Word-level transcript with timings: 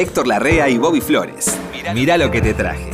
Héctor 0.00 0.26
Larrea 0.26 0.66
y 0.70 0.78
Bobby 0.78 1.02
Flores. 1.02 1.58
Mirá 1.92 2.16
lo 2.16 2.30
que 2.30 2.40
te 2.40 2.54
traje. 2.54 2.88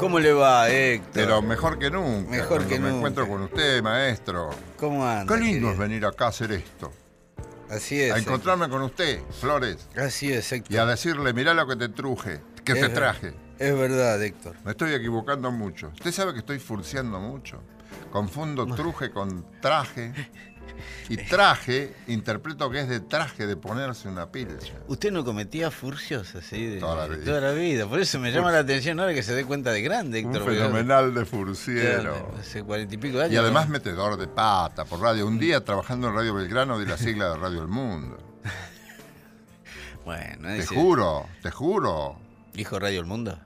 ¿Cómo 0.00 0.18
le 0.18 0.32
va, 0.32 0.68
Héctor? 0.68 1.12
Pero 1.12 1.42
mejor 1.42 1.78
que 1.78 1.92
nunca. 1.92 2.28
Mejor 2.28 2.66
que 2.66 2.80
me 2.80 2.86
nunca. 2.86 2.96
encuentro 2.96 3.28
con 3.28 3.42
usted, 3.42 3.80
maestro. 3.80 4.50
¿Cómo 4.76 5.06
anda? 5.06 5.32
Qué 5.32 5.40
lindo 5.40 5.68
querido? 5.68 5.70
es 5.70 5.78
venir 5.78 6.06
acá 6.06 6.24
a 6.24 6.28
hacer 6.30 6.50
esto. 6.50 6.92
Así 7.70 8.00
es. 8.00 8.14
A 8.14 8.18
encontrarme 8.18 8.68
con 8.68 8.82
usted, 8.82 9.20
Flores. 9.40 9.88
Así 9.96 10.32
es, 10.32 10.50
Héctor. 10.50 10.74
Y 10.74 10.76
a 10.76 10.86
decirle, 10.86 11.32
mirá 11.32 11.54
lo 11.54 11.68
que 11.68 11.76
te 11.76 11.88
truje, 11.88 12.40
que 12.64 12.72
Es 12.72 12.80
te 12.80 12.88
traje. 12.88 13.32
Es 13.60 13.78
verdad, 13.78 14.20
Héctor. 14.20 14.56
Me 14.64 14.72
estoy 14.72 14.92
equivocando 14.92 15.52
mucho. 15.52 15.92
Usted 15.94 16.10
sabe 16.10 16.32
que 16.32 16.40
estoy 16.40 16.58
furciando 16.58 17.20
mucho. 17.20 17.62
Confundo 18.10 18.66
truje 18.74 19.12
con 19.12 19.46
traje. 19.60 20.12
Y 21.08 21.16
traje, 21.16 21.94
interpreto 22.06 22.70
que 22.70 22.80
es 22.80 22.88
de 22.88 23.00
traje 23.00 23.46
de 23.46 23.56
ponerse 23.56 24.08
una 24.08 24.30
pilcha. 24.30 24.74
Usted 24.88 25.10
no 25.12 25.24
cometía 25.24 25.70
furcios 25.70 26.34
así 26.34 26.66
de 26.66 26.80
Toda 26.80 27.06
la 27.08 27.14
vida. 27.14 27.24
toda 27.24 27.40
la 27.40 27.52
vida. 27.52 27.86
Por 27.86 28.00
eso 28.00 28.18
me 28.18 28.30
llama 28.32 28.52
la 28.52 28.58
atención 28.60 29.00
ahora 29.00 29.14
que 29.14 29.22
se 29.22 29.34
dé 29.34 29.44
cuenta 29.44 29.70
de 29.72 29.82
grande, 29.82 30.20
Un 30.20 30.26
Héctor. 30.26 30.42
porque- 30.44 30.58
fenomenal 30.58 31.14
de 31.14 31.24
furciero. 31.24 32.00
Claro, 32.14 32.34
Hace 32.40 32.62
cuarenta 32.62 32.94
y 32.94 32.98
pico 32.98 33.18
de 33.18 33.24
años. 33.24 33.34
Y 33.34 33.36
además 33.38 33.66
¿no? 33.66 33.72
metedor 33.72 34.16
de 34.16 34.28
pata 34.28 34.84
por 34.84 35.00
radio. 35.00 35.26
Un 35.26 35.38
día 35.38 35.64
trabajando 35.64 36.08
en 36.08 36.14
Radio 36.14 36.34
Belgrano 36.34 36.78
di 36.78 36.86
la 36.86 36.96
sigla 36.96 37.30
de 37.30 37.36
Radio 37.36 37.62
El 37.62 37.68
Mundo. 37.68 38.18
Bueno, 40.04 40.48
Te 40.48 40.58
ese- 40.60 40.74
juro, 40.74 41.26
te 41.42 41.50
juro. 41.50 42.16
¿Dijo 42.54 42.78
Radio 42.78 43.00
El 43.00 43.06
Mundo? 43.06 43.38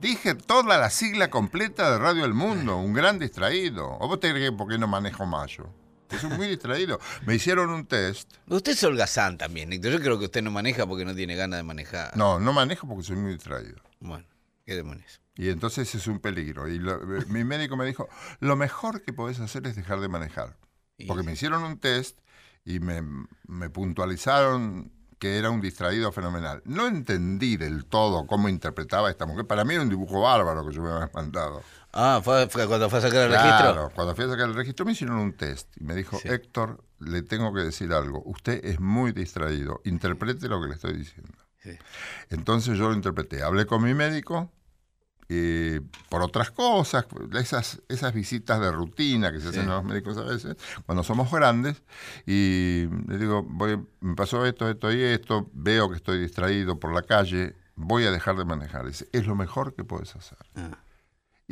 Dije 0.00 0.34
toda 0.34 0.76
la 0.78 0.90
sigla 0.90 1.30
completa 1.30 1.92
de 1.92 1.98
Radio 1.98 2.24
El 2.24 2.34
Mundo, 2.34 2.76
un 2.78 2.92
gran 2.92 3.20
distraído. 3.20 3.98
¿O 4.00 4.08
vos 4.08 4.18
te 4.18 4.30
crees 4.30 4.50
que 4.50 4.56
por 4.56 4.68
qué 4.68 4.78
no 4.78 4.88
manejo 4.88 5.26
mayo? 5.26 5.68
Que 6.12 6.18
soy 6.18 6.30
muy 6.36 6.46
distraído. 6.46 7.00
Me 7.26 7.34
hicieron 7.34 7.70
un 7.70 7.86
test. 7.86 8.30
Usted 8.46 8.72
es 8.72 8.84
holgazán 8.84 9.38
también, 9.38 9.72
Héctor. 9.72 9.92
Yo 9.92 10.00
creo 10.00 10.18
que 10.18 10.26
usted 10.26 10.42
no 10.42 10.50
maneja 10.52 10.86
porque 10.86 11.04
no 11.04 11.14
tiene 11.14 11.34
ganas 11.34 11.58
de 11.58 11.62
manejar. 11.64 12.16
No, 12.16 12.38
no 12.38 12.52
manejo 12.52 12.86
porque 12.86 13.02
soy 13.02 13.16
muy 13.16 13.32
distraído. 13.32 13.80
Bueno, 14.00 14.24
qué 14.64 14.76
demonios. 14.76 15.20
Y 15.34 15.48
entonces 15.48 15.92
es 15.94 16.06
un 16.06 16.20
peligro. 16.20 16.68
Y 16.68 16.78
lo- 16.78 17.00
mi 17.28 17.42
médico 17.44 17.76
me 17.76 17.86
dijo, 17.86 18.08
lo 18.40 18.54
mejor 18.54 19.02
que 19.02 19.12
podés 19.14 19.40
hacer 19.40 19.66
es 19.66 19.74
dejar 19.74 20.00
de 20.00 20.08
manejar. 20.08 20.56
Y- 20.98 21.06
Porque 21.06 21.22
me 21.22 21.32
hicieron 21.32 21.62
un 21.64 21.78
test 21.80 22.18
y 22.64 22.78
me, 22.78 23.02
me 23.48 23.70
puntualizaron 23.70 24.92
que 25.18 25.38
era 25.38 25.50
un 25.50 25.60
distraído 25.60 26.10
fenomenal. 26.12 26.62
No 26.64 26.86
entendí 26.88 27.56
del 27.56 27.84
todo 27.86 28.26
cómo 28.26 28.48
interpretaba 28.48 29.08
esta 29.08 29.24
mujer. 29.24 29.46
Para 29.46 29.64
mí 29.64 29.74
era 29.74 29.82
un 29.84 29.88
dibujo 29.88 30.20
bárbaro 30.20 30.66
que 30.68 30.74
yo 30.74 30.82
me 30.82 30.90
había 30.90 31.10
mandado. 31.14 31.62
Ah, 31.92 32.20
fue, 32.24 32.48
fue 32.48 32.66
cuando 32.66 32.88
fue 32.88 33.00
a 33.00 33.02
sacar 33.02 33.22
el 33.24 33.28
Claro, 33.30 33.48
registro. 33.66 33.90
cuando 33.94 34.14
fui 34.16 34.24
a 34.24 34.28
sacar 34.28 34.48
el 34.48 34.54
registro 34.54 34.86
me 34.86 34.92
hicieron 34.92 35.18
un 35.18 35.32
test 35.34 35.68
y 35.76 35.84
me 35.84 35.94
dijo, 35.94 36.18
Sí. 36.18 36.28
Héctor, 36.28 36.82
le 37.00 37.22
tengo 37.22 37.52
que 37.52 37.60
decir 37.60 37.92
algo. 37.92 38.22
Usted 38.24 38.64
es 38.64 38.80
muy 38.80 39.12
distraído. 39.12 39.80
Interprete 39.84 40.48
lo 40.48 40.60
que 40.62 40.68
le 40.68 40.74
estoy 40.74 40.94
diciendo. 40.96 41.32
Sí. 41.62 41.70
Entonces 42.30 42.78
yo 42.78 42.88
lo 42.88 42.94
interpreté. 42.94 43.42
Hablé 43.42 43.66
con 43.66 43.82
mi 43.82 43.92
médico 43.94 44.50
y 45.28 45.80
por 46.08 46.22
otras 46.22 46.50
cosas, 46.50 47.06
esas, 47.34 47.80
esas 47.88 48.12
visitas 48.12 48.60
de 48.60 48.70
rutina 48.72 49.30
que 49.32 49.40
se 49.40 49.48
hacen 49.48 49.64
Sí. 49.64 49.70
a 49.70 49.74
los 49.74 49.84
médicos 49.84 50.16
a 50.18 50.22
veces, 50.24 50.56
cuando 50.84 51.02
somos 51.04 51.30
grandes, 51.30 51.82
y 52.26 52.86
le 53.08 53.16
digo, 53.18 53.42
voy, 53.42 53.78
me 54.00 54.14
pasó 54.14 54.44
esto, 54.44 54.68
esto 54.68 54.92
y 54.92 55.00
esto, 55.02 55.48
veo 55.54 55.88
que 55.90 55.96
estoy 55.96 56.18
distraído 56.20 56.78
por 56.78 56.92
la 56.94 57.02
calle, 57.02 57.54
voy 57.76 58.04
a 58.04 58.10
dejar 58.10 58.36
de 58.36 58.44
manejar. 58.44 58.84
Dice, 58.86 59.08
es 59.12 59.26
lo 59.26 59.34
mejor 59.34 59.74
que 59.74 59.84
puedes 59.84 60.14
hacer. 60.16 60.38
Ah. 60.56 60.70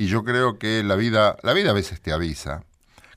Y 0.01 0.07
yo 0.07 0.25
creo 0.25 0.59
que 0.59 0.83
la 0.83 0.95
vida, 0.97 1.37
la 1.43 1.53
vida 1.53 1.69
a 1.71 1.75
veces 1.75 2.01
te 2.01 2.11
avisa. 2.11 2.65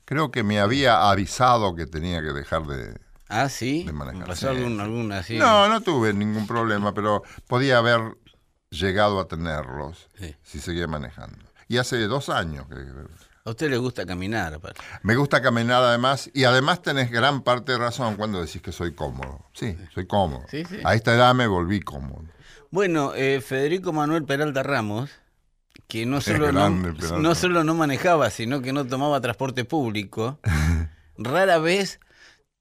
Creo 0.04 0.30
que 0.30 0.42
me 0.42 0.60
había 0.60 1.08
avisado 1.08 1.74
que 1.74 1.86
tenía 1.86 2.20
que 2.20 2.34
dejar 2.34 2.66
de... 2.66 3.00
Ah, 3.30 3.48
sí. 3.48 3.84
De 3.84 3.92
manejar, 3.94 4.26
¿Pasó 4.26 4.50
sí. 4.52 4.58
algún, 4.58 4.78
alguna 4.78 5.20
así? 5.20 5.38
No, 5.38 5.66
no 5.66 5.80
tuve 5.80 6.12
ningún 6.12 6.46
problema, 6.46 6.92
pero 6.92 7.22
podía 7.46 7.78
haber 7.78 8.18
llegado 8.68 9.18
a 9.18 9.26
tenerlos 9.28 10.10
Sí. 10.18 10.36
si 10.42 10.60
seguía 10.60 10.86
manejando. 10.86 11.38
Y 11.68 11.78
hace 11.78 11.96
dos 12.06 12.28
años 12.28 12.66
que... 12.68 12.74
A 13.46 13.50
usted 13.50 13.70
le 13.70 13.78
gusta 13.78 14.04
caminar, 14.04 14.52
aparte. 14.52 14.82
Me 15.02 15.16
gusta 15.16 15.40
caminar 15.40 15.82
además, 15.82 16.30
y 16.34 16.44
además 16.44 16.82
tenés 16.82 17.10
gran 17.10 17.40
parte 17.40 17.72
de 17.72 17.78
razón 17.78 18.16
cuando 18.16 18.42
decís 18.42 18.60
que 18.60 18.72
soy 18.72 18.92
cómodo. 18.92 19.46
Sí, 19.54 19.74
soy 19.94 20.06
cómodo. 20.06 20.42
Sí, 20.50 20.66
sí. 20.66 20.80
A 20.84 20.94
esta 20.94 21.14
edad 21.14 21.34
me 21.34 21.46
volví 21.46 21.80
cómodo. 21.80 22.24
Bueno, 22.70 23.14
eh, 23.14 23.40
Federico 23.40 23.94
Manuel 23.94 24.24
Peralta 24.24 24.62
Ramos, 24.62 25.08
que 25.88 26.06
no 26.06 26.20
solo 26.20 26.48
grande, 26.48 26.92
no, 26.92 27.18
no 27.18 27.34
solo 27.34 27.64
no 27.64 27.74
manejaba, 27.74 28.30
sino 28.30 28.62
que 28.62 28.72
no 28.72 28.86
tomaba 28.86 29.20
transporte 29.20 29.64
público, 29.64 30.40
rara 31.18 31.58
vez, 31.58 32.00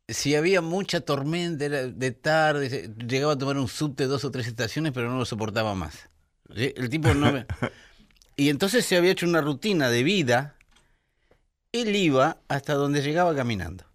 si 0.07 0.35
había 0.35 0.61
mucha 0.61 1.01
tormenta 1.01 1.69
de 1.69 2.11
tarde, 2.11 2.93
llegaba 3.07 3.33
a 3.33 3.37
tomar 3.37 3.57
un 3.57 3.67
subte 3.67 4.05
dos 4.05 4.25
o 4.25 4.31
tres 4.31 4.47
estaciones, 4.47 4.91
pero 4.91 5.09
no 5.09 5.17
lo 5.17 5.25
soportaba 5.25 5.75
más. 5.75 6.09
El 6.53 6.89
tipo 6.89 7.13
no... 7.13 7.45
y 8.35 8.49
entonces 8.49 8.85
se 8.85 8.97
había 8.97 9.11
hecho 9.11 9.25
una 9.25 9.41
rutina 9.41 9.89
de 9.89 10.03
vida. 10.03 10.55
Él 11.71 11.95
iba 11.95 12.37
hasta 12.49 12.75
donde 12.75 13.01
llegaba 13.01 13.35
caminando. 13.35 13.85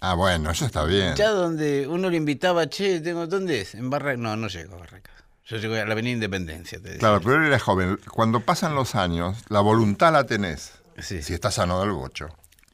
Ah, 0.00 0.14
bueno, 0.14 0.50
eso 0.50 0.66
está 0.66 0.84
bien. 0.84 1.14
Ya 1.16 1.30
donde 1.30 1.86
uno 1.88 2.10
le 2.10 2.18
invitaba, 2.18 2.68
che, 2.68 3.00
tengo, 3.00 3.26
¿dónde 3.26 3.62
es? 3.62 3.74
En 3.74 3.88
Barracas. 3.88 4.18
No, 4.18 4.36
no 4.36 4.48
llego 4.48 4.74
a 4.74 4.78
Barracas. 4.80 5.15
Yo 5.46 5.58
llego 5.58 5.74
a 5.74 5.84
la 5.84 5.92
Avenida 5.92 6.14
Independencia, 6.14 6.82
te. 6.82 6.98
Claro, 6.98 7.20
pero 7.20 7.44
era 7.44 7.58
joven. 7.58 8.00
Cuando 8.10 8.40
pasan 8.40 8.74
los 8.74 8.96
años, 8.96 9.44
la 9.48 9.60
voluntad 9.60 10.12
la 10.12 10.24
tenés. 10.24 10.72
Sí. 10.98 11.22
Si 11.22 11.34
estás 11.34 11.54
sano 11.54 11.80
del 11.80 11.92
bocho. 11.92 12.28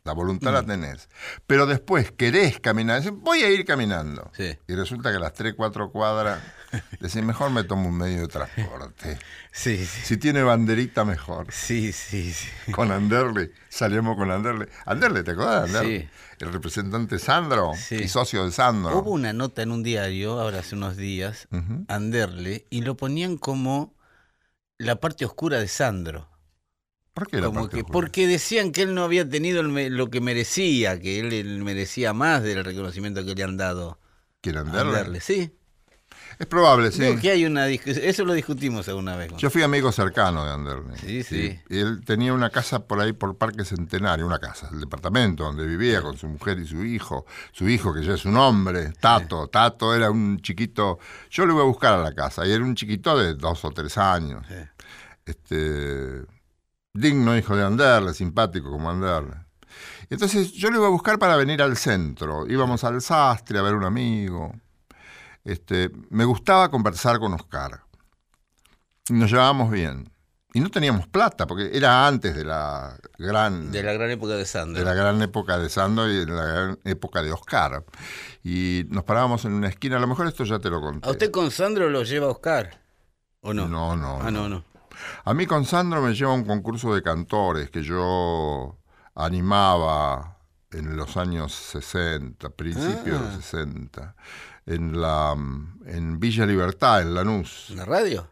La 0.04 0.14
voluntad 0.14 0.52
la 0.52 0.62
tenés. 0.62 1.08
Pero 1.46 1.66
después 1.66 2.12
querés 2.12 2.58
caminar. 2.60 3.02
Decís, 3.02 3.16
voy 3.20 3.42
a 3.42 3.50
ir 3.50 3.64
caminando. 3.66 4.30
Sí. 4.34 4.56
Y 4.66 4.74
resulta 4.74 5.10
que 5.10 5.18
a 5.18 5.20
las 5.20 5.34
3, 5.34 5.54
4 5.54 5.90
cuadras, 5.92 6.40
decís, 7.00 7.22
mejor 7.22 7.50
me 7.50 7.64
tomo 7.64 7.88
un 7.88 7.96
medio 7.98 8.22
de 8.22 8.28
transporte. 8.28 9.18
Sí, 9.52 9.84
sí. 9.84 10.00
Si 10.04 10.16
tiene 10.16 10.42
banderita, 10.42 11.04
mejor. 11.04 11.46
Sí, 11.52 11.92
sí, 11.92 12.32
sí. 12.32 12.72
Con 12.72 12.90
Anderle, 12.90 13.52
salíamos 13.68 14.16
con 14.16 14.30
Anderle. 14.30 14.68
Anderle, 14.86 15.22
¿te 15.22 15.32
acuerdas 15.32 15.70
de 15.72 15.78
Anderle? 15.78 16.00
Sí. 16.00 16.08
El 16.44 16.52
representante 16.52 17.18
Sandro 17.18 17.72
Sí. 17.76 17.96
y 17.96 18.08
socio 18.08 18.44
de 18.44 18.52
Sandro. 18.52 18.98
Hubo 18.98 19.10
una 19.10 19.32
nota 19.32 19.62
en 19.62 19.70
un 19.70 19.82
diario, 19.82 20.40
ahora 20.40 20.60
hace 20.60 20.74
unos 20.74 20.96
días. 20.96 21.46
Anderle, 21.88 22.66
y 22.70 22.80
lo 22.82 22.96
ponían 22.96 23.36
como 23.36 23.94
la 24.78 24.96
parte 24.96 25.24
oscura 25.24 25.58
de 25.60 25.68
Sandro. 25.68 26.28
¿Por 27.14 27.28
qué 27.28 27.36
la 27.36 27.46
Como 27.48 27.60
parte 27.60 27.76
que, 27.76 27.80
oscura? 27.82 27.92
porque 27.92 28.26
decían 28.26 28.72
que 28.72 28.82
él 28.82 28.94
no 28.94 29.04
había 29.04 29.28
tenido 29.28 29.62
lo 29.62 30.10
que 30.10 30.20
merecía, 30.22 30.98
que 30.98 31.20
él, 31.20 31.32
él 31.34 31.62
merecía 31.62 32.14
más 32.14 32.42
del 32.42 32.64
reconocimiento 32.64 33.22
que 33.24 33.34
le 33.34 33.42
han 33.44 33.58
dado 33.58 34.00
¿Quiere 34.40 34.58
a 34.58 34.62
Anderle? 34.62 34.80
Anderle. 34.98 35.20
Sí. 35.20 35.52
Es 36.38 36.46
probable, 36.46 36.90
sí. 36.92 37.16
Que 37.20 37.30
hay 37.30 37.44
una 37.44 37.68
Eso 37.68 38.24
lo 38.24 38.32
discutimos 38.32 38.88
alguna 38.88 39.16
vez. 39.16 39.32
Yo 39.36 39.50
fui 39.50 39.62
amigo 39.62 39.92
cercano 39.92 40.44
de 40.44 40.52
Anderle. 40.52 40.96
Sí, 40.98 41.22
sí. 41.22 41.58
Y 41.68 41.78
él 41.78 42.02
tenía 42.04 42.32
una 42.32 42.50
casa 42.50 42.86
por 42.86 43.00
ahí 43.00 43.12
por 43.12 43.36
Parque 43.36 43.64
Centenario, 43.64 44.26
una 44.26 44.38
casa, 44.38 44.68
el 44.72 44.80
departamento 44.80 45.44
donde 45.44 45.66
vivía 45.66 46.02
con 46.02 46.16
su 46.16 46.28
mujer 46.28 46.58
y 46.58 46.66
su 46.66 46.84
hijo. 46.84 47.26
Su 47.52 47.68
hijo, 47.68 47.94
que 47.94 48.02
ya 48.04 48.14
es 48.14 48.24
un 48.24 48.36
hombre, 48.36 48.92
Tato. 49.00 49.48
Tato 49.48 49.94
era 49.94 50.10
un 50.10 50.40
chiquito. 50.40 50.98
Yo 51.30 51.46
lo 51.46 51.54
iba 51.54 51.62
a 51.62 51.66
buscar 51.66 51.94
a 51.94 52.02
la 52.02 52.14
casa 52.14 52.46
y 52.46 52.52
era 52.52 52.64
un 52.64 52.74
chiquito 52.74 53.16
de 53.18 53.34
dos 53.34 53.64
o 53.64 53.70
tres 53.70 53.98
años. 53.98 54.44
Sí. 54.48 54.54
Este, 55.24 56.22
digno 56.92 57.36
hijo 57.36 57.56
de 57.56 57.64
Anderle, 57.64 58.14
simpático 58.14 58.70
como 58.70 58.90
Anderle. 58.90 59.36
Entonces 60.10 60.52
yo 60.52 60.70
lo 60.70 60.78
iba 60.78 60.86
a 60.86 60.90
buscar 60.90 61.18
para 61.18 61.36
venir 61.36 61.62
al 61.62 61.76
centro. 61.76 62.46
Íbamos 62.46 62.84
al 62.84 63.00
sastre 63.00 63.58
a 63.58 63.62
ver 63.62 63.74
un 63.74 63.84
amigo. 63.84 64.52
Este, 65.44 65.90
me 66.10 66.24
gustaba 66.24 66.70
conversar 66.70 67.18
con 67.18 67.32
Oscar. 67.34 67.80
Nos 69.10 69.30
llevábamos 69.30 69.70
bien. 69.70 70.08
Y 70.54 70.60
no 70.60 70.68
teníamos 70.70 71.06
plata, 71.08 71.46
porque 71.46 71.70
era 71.72 72.06
antes 72.06 72.36
de 72.36 72.44
la 72.44 72.98
gran, 73.18 73.72
De 73.72 73.82
la 73.82 73.94
gran 73.94 74.10
época 74.10 74.34
de 74.34 74.44
Sandro. 74.44 74.78
de 74.78 74.84
la 74.84 74.92
gran 74.94 75.22
época 75.22 75.58
de 75.58 75.70
Sando 75.70 76.06
y 76.10 76.26
de 76.26 76.26
la 76.26 76.44
gran 76.44 76.78
época 76.84 77.22
de 77.22 77.32
Oscar. 77.32 77.84
Y 78.44 78.84
nos 78.90 79.02
parábamos 79.04 79.46
en 79.46 79.54
una 79.54 79.68
esquina, 79.68 79.96
a 79.96 80.00
lo 80.00 80.06
mejor 80.06 80.26
esto 80.26 80.44
ya 80.44 80.58
te 80.58 80.68
lo 80.68 80.80
conté. 80.82 81.08
¿A 81.08 81.12
usted 81.12 81.30
con 81.30 81.50
Sandro 81.50 81.88
lo 81.88 82.02
lleva 82.02 82.26
Oscar? 82.28 82.78
¿O 83.40 83.54
no? 83.54 83.66
No, 83.66 83.96
no. 83.96 84.18
Ah, 84.20 84.30
no, 84.30 84.46
no. 84.48 84.62
A 85.24 85.32
mí 85.32 85.46
con 85.46 85.64
Sandro 85.64 86.02
me 86.02 86.14
lleva 86.14 86.34
un 86.34 86.44
concurso 86.44 86.94
de 86.94 87.02
cantores 87.02 87.70
que 87.70 87.82
yo 87.82 88.78
animaba 89.14 90.36
en 90.70 90.96
los 90.96 91.16
años 91.16 91.52
60, 91.54 92.50
principios 92.50 93.04
de 93.04 93.16
Ah. 93.16 93.20
los 93.36 93.44
60, 93.44 94.14
en, 94.66 95.00
la, 95.00 95.32
en 95.86 96.20
Villa 96.20 96.46
Libertad, 96.46 97.02
en 97.02 97.14
Lanús. 97.14 97.66
¿En 97.70 97.76
la 97.78 97.84
radio? 97.84 98.28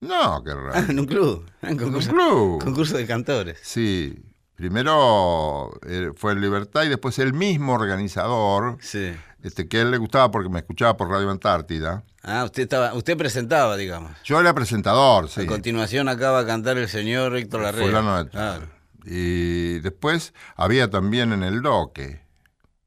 No, 0.00 0.42
qué 0.44 0.50
Ah, 0.50 0.54
raro. 0.54 0.90
en 0.90 0.98
un 0.98 1.06
club. 1.06 1.46
En 1.62 1.68
En 1.70 1.74
un 1.74 1.80
concurso, 1.84 2.10
club. 2.10 2.64
concurso 2.64 2.96
de 2.96 3.06
cantores. 3.06 3.58
Sí. 3.62 4.18
Primero 4.56 5.70
eh, 5.86 6.10
fue 6.16 6.32
en 6.32 6.40
Libertad 6.40 6.84
y 6.84 6.88
después 6.88 7.18
el 7.18 7.32
mismo 7.32 7.72
organizador, 7.72 8.76
Sí. 8.80 9.12
este, 9.42 9.66
que 9.68 9.78
a 9.78 9.82
él 9.82 9.90
le 9.90 9.96
gustaba 9.98 10.30
porque 10.30 10.48
me 10.48 10.58
escuchaba 10.60 10.96
por 10.96 11.08
Radio 11.08 11.30
Antártida. 11.30 12.04
Ah, 12.22 12.44
usted 12.44 12.62
estaba, 12.64 12.94
usted 12.94 13.16
presentaba, 13.16 13.76
digamos. 13.76 14.12
Yo 14.24 14.38
era 14.40 14.54
presentador, 14.54 15.28
sí. 15.28 15.40
A 15.42 15.46
continuación 15.46 16.08
acaba 16.08 16.40
a 16.40 16.46
cantar 16.46 16.78
el 16.78 16.88
señor 16.88 17.36
Héctor 17.36 17.62
Larrea. 17.62 17.86
Fulano 17.86 18.24
de. 18.24 18.30
Claro. 18.30 18.66
Y 19.04 19.80
después 19.80 20.32
había 20.54 20.88
también 20.90 21.32
en 21.32 21.42
el 21.42 21.62
Doque. 21.62 22.20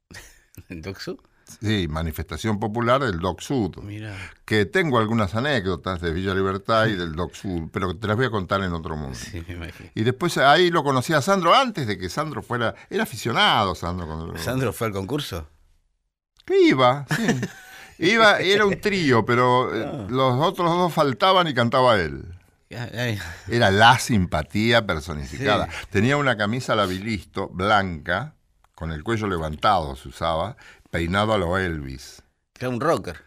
¿En 0.70 0.82
Doxu? 0.82 1.18
Sí, 1.62 1.88
manifestación 1.88 2.60
popular 2.60 3.04
del 3.04 3.20
Doc 3.20 3.40
Sud. 3.42 3.76
Que 4.46 4.66
tengo 4.66 4.98
algunas 5.00 5.36
anécdotas 5.36 6.02
de 6.02 6.12
Villa 6.12 6.34
Libertad 6.34 6.88
y 6.88 6.96
del 6.96 7.14
Doc 7.14 7.34
Sud, 7.36 7.70
pero 7.72 7.96
te 7.96 8.08
las 8.08 8.16
voy 8.18 8.26
a 8.26 8.30
contar 8.32 8.62
en 8.64 8.74
otro 8.74 8.96
momento. 8.96 9.20
Sí, 9.20 9.44
me 9.48 9.54
imagino. 9.54 9.90
Y 9.94 10.04
después 10.04 10.38
ahí 10.40 10.72
lo 10.72 10.84
conocí 10.84 11.14
a 11.14 11.22
Sandro 11.22 11.54
antes 11.54 11.86
de 11.88 11.98
que 11.98 12.10
Sandro 12.10 12.42
fuera. 12.42 12.74
Era 12.90 13.04
aficionado, 13.04 13.76
Sandro. 13.76 14.08
Cuando, 14.08 14.38
¿Sandro 14.38 14.74
fue 14.74 14.88
al 14.88 14.94
concurso? 14.94 15.48
Que 16.46 16.60
iba, 16.70 17.06
sí. 17.16 17.28
Iba, 17.98 18.40
era 18.40 18.66
un 18.66 18.82
trío, 18.82 19.24
pero 19.24 19.74
eh, 19.74 19.86
Ah. 19.90 20.06
los 20.10 20.34
otros 20.46 20.70
dos 20.70 20.92
faltaban 20.94 21.48
y 21.48 21.54
cantaba 21.54 21.96
él. 22.00 22.26
Era 23.48 23.72
la 23.72 23.98
simpatía 24.00 24.86
personificada. 24.86 25.68
Sí. 25.68 25.88
Tenía 25.92 26.18
una 26.18 26.36
camisa 26.36 26.76
labilisto 26.76 27.48
blanca, 27.48 28.34
con 28.74 28.92
el 28.92 29.02
cuello 29.04 29.28
levantado 29.28 29.96
se 29.96 30.10
usaba, 30.10 30.58
peinado 30.96 31.34
a 31.34 31.38
lo 31.38 31.58
Elvis. 31.58 32.22
Era 32.60 32.70
un 32.70 32.80
rocker. 32.80 33.18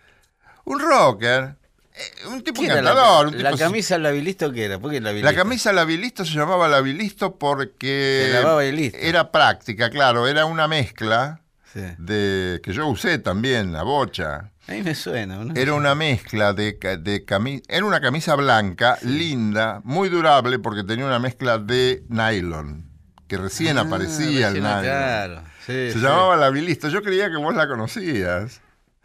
Un 0.65 0.81
rocker, 0.81 1.57
eh, 1.95 2.27
un 2.29 2.43
tipo 2.43 2.61
¿Qué 2.61 2.67
era 2.67 2.75
la, 2.83 2.91
encantador. 2.91 3.27
un 3.29 3.43
la 3.43 3.51
tipo- 3.53 3.59
camisa 3.65 3.99
labilisto 3.99 4.53
qué 4.53 4.65
era? 4.67 4.79
¿Por 4.79 4.91
qué 4.91 5.01
La 5.01 5.11
labilisto? 5.11 5.35
camisa 5.37 5.73
labilisto 5.73 6.25
se 6.25 6.35
llamaba 6.35 6.69
labilisto 6.69 7.37
porque 7.37 8.29
Se 8.33 8.33
lavaba 8.43 8.65
y 8.65 8.73
listo. 8.73 8.99
era 9.01 9.31
práctica, 9.33 9.91
claro, 9.91 10.27
era 10.27 10.45
una 10.45 10.69
mezcla 10.69 11.41
Sí. 11.73 11.81
de 11.99 12.61
que 12.63 12.73
yo 12.73 12.87
usé 12.87 13.19
también, 13.19 13.73
la 13.73 13.83
bocha. 13.83 14.51
A 14.67 14.73
mí 14.73 14.83
me 14.83 14.95
suena, 14.95 15.37
¿no? 15.37 15.55
Era 15.55 15.73
una 15.75 15.95
mezcla 15.95 16.53
de, 16.53 16.79
de 17.01 17.25
camisa, 17.25 17.63
era 17.69 17.85
una 17.87 18.01
camisa 18.01 18.35
blanca, 18.35 18.99
linda, 19.03 19.81
muy 19.85 20.09
durable 20.11 20.59
porque 20.59 20.85
tenía 20.85 21.07
una 21.07 21.19
mezcla 21.19 21.59
de 21.59 22.05
nylon, 22.09 22.91
que 23.27 23.37
recién 23.39 23.79
Ah, 23.79 23.83
aparecía 23.83 24.49
el 24.49 24.55
nylon. 24.55 24.83
Claro. 24.83 25.43
Sí, 25.69 25.93
Se 25.93 25.93
sí. 25.93 25.99
llamaba 26.01 26.37
la 26.37 26.51
Bilisto, 26.51 26.89
yo 26.89 27.03
creía 27.03 27.31
que 27.31 27.37
vos 27.37 27.55
la 27.55 27.69
conocías. 27.69 28.61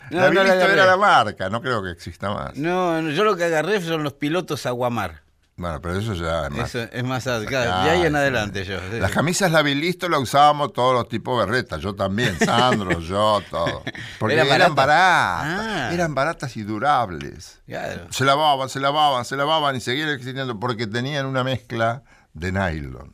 No, 0.09 0.19
la 0.21 0.27
no 0.29 0.33
la 0.33 0.43
Bilisto 0.55 0.69
era 0.71 0.85
la 0.85 0.97
marca, 0.97 1.49
no 1.49 1.61
creo 1.61 1.83
que 1.83 1.91
exista 1.91 2.29
más. 2.33 2.55
No, 2.55 3.01
no, 3.01 3.09
yo 3.11 3.23
lo 3.23 3.35
que 3.37 3.43
agarré 3.43 3.81
son 3.81 4.01
los 4.03 4.13
pilotos 4.13 4.65
Aguamar. 4.65 5.21
Bueno, 5.55 5.79
pero 5.81 5.99
eso 5.99 6.15
ya 6.15 6.45
es 6.47 6.49
más. 6.51 6.73
Eso 6.73 6.89
es 6.91 7.03
más 7.03 7.25
de 7.25 7.55
ahí 7.57 8.01
en 8.07 8.15
adelante 8.15 8.65
yo. 8.65 8.79
sí. 8.91 8.99
Las 8.99 9.11
camisas 9.11 9.51
Labilisto 9.51 10.09
la 10.09 10.17
usábamos 10.17 10.73
todos 10.73 10.95
los 10.95 11.07
tipos 11.07 11.37
berretas, 11.37 11.79
yo 11.79 11.93
también, 11.93 12.39
Sandro, 12.39 12.99
yo, 13.01 13.39
todo. 13.51 13.83
Porque 14.19 14.33
¿Eran 14.35 14.47
eran 14.47 14.73
baratas? 14.73 15.45
baratas, 15.45 15.67
Ah. 15.69 15.93
eran 15.93 16.15
baratas 16.15 16.57
y 16.57 16.63
durables. 16.63 17.61
Claro. 17.67 18.07
Se 18.09 18.25
lavaban, 18.25 18.67
se 18.69 18.79
lavaban, 18.79 19.25
se 19.25 19.35
lavaban 19.35 19.75
y 19.75 19.79
seguían 19.79 20.09
existiendo 20.09 20.59
porque 20.59 20.87
tenían 20.87 21.27
una 21.27 21.43
mezcla 21.43 22.01
de 22.33 22.51
nylon. 22.51 23.13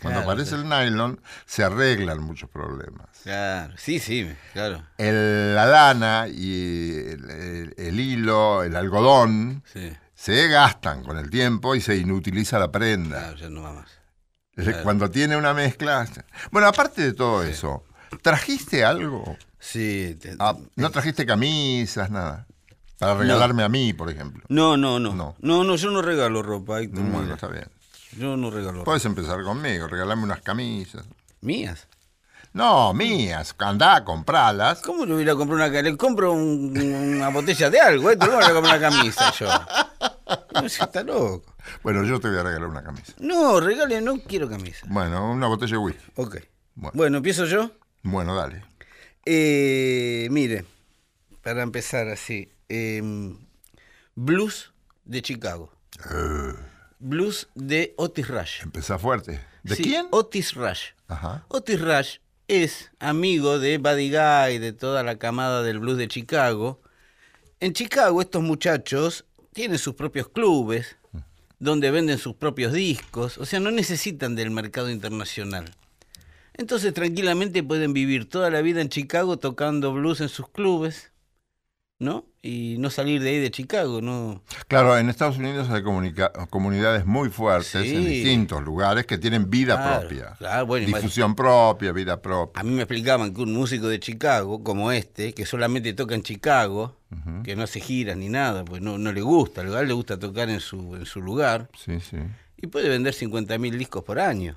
Cuando 0.00 0.20
Claro, 0.20 0.32
aparece 0.32 0.54
el 0.54 0.68
nylon, 0.68 1.20
se 1.44 1.62
arreglan 1.62 2.20
muchos 2.22 2.48
problemas. 2.48 3.06
Claro, 3.22 3.74
sí, 3.76 3.98
sí, 3.98 4.30
claro. 4.52 4.82
El- 4.96 5.54
la 5.54 5.66
lana 5.66 6.26
y 6.28 6.94
el, 7.06 7.30
el- 7.30 7.74
el 7.76 8.00
hilo, 8.00 8.62
el 8.62 8.76
algodón, 8.76 9.62
Sí, 9.70 9.92
se 10.14 10.48
gastan 10.48 11.02
con 11.04 11.18
el 11.18 11.28
tiempo 11.28 11.74
y 11.74 11.80
se 11.82 11.96
inutiliza 11.96 12.58
la 12.58 12.72
prenda. 12.72 13.18
claro, 13.18 13.36
ya 13.36 13.50
no 13.50 13.62
va 13.62 13.72
más. 13.74 13.90
Cuando 14.82 15.10
tiene 15.10 15.36
una 15.36 15.54
mezcla. 15.54 16.06
Bueno, 16.50 16.68
aparte 16.68 17.02
de 17.02 17.12
todo 17.14 17.42
eso, 17.42 17.84
¿trajiste 18.22 18.84
algo? 18.84 19.36
Sí. 19.58 20.18
te- 20.20 20.36
Ah, 20.38 20.54
no 20.76 20.90
trajiste 20.90 21.24
camisas, 21.26 22.10
nada. 22.10 22.46
Para 22.98 23.14
regalarme 23.14 23.62
a 23.62 23.68
mí, 23.70 23.94
por 23.94 24.10
ejemplo. 24.10 24.42
No, 24.48 24.76
no, 24.76 24.98
no, 25.00 25.14
No. 25.14 25.34
no. 25.40 25.64
No, 25.64 25.76
yo 25.76 25.90
no 25.90 26.02
regalo 26.02 26.42
ropa, 26.42 26.80
Bueno, 26.90 27.32
está 27.34 27.48
bien. 27.48 27.68
Yo 28.16 28.36
no 28.36 28.50
regalo. 28.50 28.84
Puedes 28.84 29.04
empezar 29.04 29.42
conmigo, 29.42 29.86
regalarme 29.88 30.24
unas 30.24 30.40
camisas. 30.42 31.06
¿Mías? 31.40 31.86
No, 32.52 32.92
mías. 32.92 33.54
Andá 33.58 33.96
a 33.96 34.04
comprarlas. 34.04 34.80
¿Cómo 34.82 35.06
le 35.06 35.12
voy 35.12 35.20
a 35.20 35.24
ir 35.24 35.30
a 35.30 35.34
comprar 35.36 35.56
una 35.56 35.66
camisa? 35.66 35.82
Le 35.90 35.96
compro 35.96 36.32
un- 36.32 36.76
una 37.16 37.28
botella 37.28 37.70
de 37.70 37.80
algo, 37.80 38.10
Héctor. 38.10 38.28
¿Cómo 38.30 38.40
le 38.40 38.46
voy 38.46 38.50
a 38.50 38.54
comprar 38.60 38.78
una 38.78 38.90
camisa 38.90 39.32
yo? 39.38 39.48
No, 40.60 40.68
si 40.68 40.82
está 40.82 41.02
loco. 41.04 41.54
Bueno, 41.84 42.02
yo 42.04 42.18
te 42.18 42.28
voy 42.28 42.38
a 42.38 42.42
regalar 42.42 42.68
una 42.68 42.82
camisa. 42.82 43.12
No, 43.18 43.60
regale, 43.60 44.00
no 44.00 44.18
quiero 44.20 44.48
camisa. 44.48 44.84
Bueno, 44.88 45.30
una 45.30 45.46
botella 45.46 45.72
de 45.72 45.78
whisky. 45.78 46.02
Ok. 46.16 46.36
Bueno. 46.74 46.92
Bueno, 46.94 47.16
empiezo 47.18 47.44
yo. 47.46 47.70
Bueno, 48.02 48.34
dale. 48.34 48.64
Eh, 49.24 50.26
mire, 50.30 50.64
para 51.42 51.62
empezar 51.62 52.08
así. 52.08 52.52
eh, 52.68 53.00
blues 54.16 54.72
de 55.04 55.22
Chicago. 55.22 55.72
Blues 57.00 57.48
de 57.54 57.94
Otis 57.96 58.28
Rush. 58.28 58.62
Empezá 58.62 58.98
fuerte. 58.98 59.40
¿De 59.62 59.74
Sí, 59.76 59.82
quién? 59.82 60.06
Otis 60.10 60.54
Rush. 60.54 60.90
Ajá. 61.08 61.44
Otis 61.48 61.80
Rush 61.80 62.16
es 62.46 62.90
amigo 62.98 63.58
de 63.58 63.78
Buddy 63.78 64.10
Guy, 64.10 64.58
de 64.58 64.72
toda 64.72 65.02
la 65.02 65.18
camada 65.18 65.62
del 65.62 65.78
blues 65.78 65.98
de 65.98 66.08
Chicago. 66.08 66.80
En 67.60 67.72
Chicago 67.72 68.20
estos 68.20 68.42
muchachos 68.42 69.24
tienen 69.52 69.78
sus 69.78 69.94
propios 69.94 70.28
clubes, 70.28 70.96
donde 71.58 71.90
venden 71.90 72.18
sus 72.18 72.34
propios 72.34 72.72
discos, 72.72 73.36
o 73.38 73.44
sea, 73.44 73.60
no 73.60 73.70
necesitan 73.70 74.34
del 74.34 74.50
mercado 74.50 74.90
internacional. 74.90 75.74
Entonces 76.54 76.92
tranquilamente 76.94 77.62
pueden 77.62 77.92
vivir 77.92 78.28
toda 78.28 78.50
la 78.50 78.60
vida 78.62 78.80
en 78.80 78.88
Chicago 78.88 79.38
tocando 79.38 79.92
blues 79.92 80.20
en 80.20 80.28
sus 80.28 80.48
clubes, 80.48 81.12
¿no? 82.00 82.24
Y 82.42 82.76
no 82.78 82.88
salir 82.88 83.22
de 83.22 83.28
ahí 83.28 83.38
de 83.38 83.50
Chicago, 83.50 84.00
¿no? 84.00 84.42
Claro, 84.66 84.96
en 84.96 85.10
Estados 85.10 85.36
Unidos 85.36 85.68
hay 85.68 85.82
comunidades 85.82 87.04
muy 87.04 87.28
fuertes 87.28 87.74
en 87.74 88.04
distintos 88.06 88.62
lugares 88.62 89.04
que 89.04 89.18
tienen 89.18 89.50
vida 89.50 89.76
Claro, 89.76 90.00
propia. 90.00 90.34
claro, 90.38 90.66
bueno, 90.66 90.88
imag- 90.88 90.96
Difusión 90.96 91.34
propia, 91.34 91.92
vida 91.92 92.20
propia. 92.22 92.58
A 92.58 92.64
mí 92.64 92.70
me 92.70 92.82
explicaban 92.82 93.34
que 93.34 93.42
un 93.42 93.52
músico 93.52 93.86
de 93.88 94.00
Chicago, 94.00 94.64
como 94.64 94.90
este, 94.90 95.34
que 95.34 95.44
solamente 95.44 95.92
toca 95.92 96.14
en 96.14 96.22
Chicago, 96.22 96.96
que 97.44 97.54
no 97.56 97.64
hace 97.64 97.80
giras 97.80 98.16
ni 98.16 98.28
nada, 98.30 98.64
pues 98.64 98.80
no, 98.80 98.96
no 98.96 99.12
le 99.12 99.20
gusta, 99.20 99.60
al 99.60 99.66
lugar 99.66 99.86
le 99.86 99.92
gusta 99.92 100.18
tocar 100.18 100.48
en 100.48 100.60
su, 100.60 100.96
en 100.96 101.04
su 101.04 101.20
lugar, 101.20 101.68
Sí, 101.76 102.00
sí. 102.00 102.16
y 102.56 102.66
puede 102.68 102.88
vender 102.88 103.12
50.000 103.12 103.76
discos 103.76 104.02
por 104.04 104.18
año, 104.18 104.56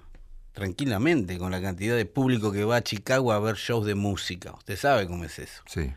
tranquilamente, 0.54 1.38
con 1.38 1.52
la 1.52 1.62
cantidad 1.62 1.96
de 1.96 2.06
público 2.06 2.52
que 2.52 2.64
va 2.64 2.78
a 2.78 2.82
Chicago 2.84 3.32
a 3.34 3.40
ver 3.40 3.56
shows 3.56 3.86
de 3.86 3.96
música. 3.96 4.54
Usted 4.54 4.78
sabe 4.78 5.08
cómo 5.08 5.26
es 5.26 5.40
eso. 5.40 5.62
Sí. 5.68 5.92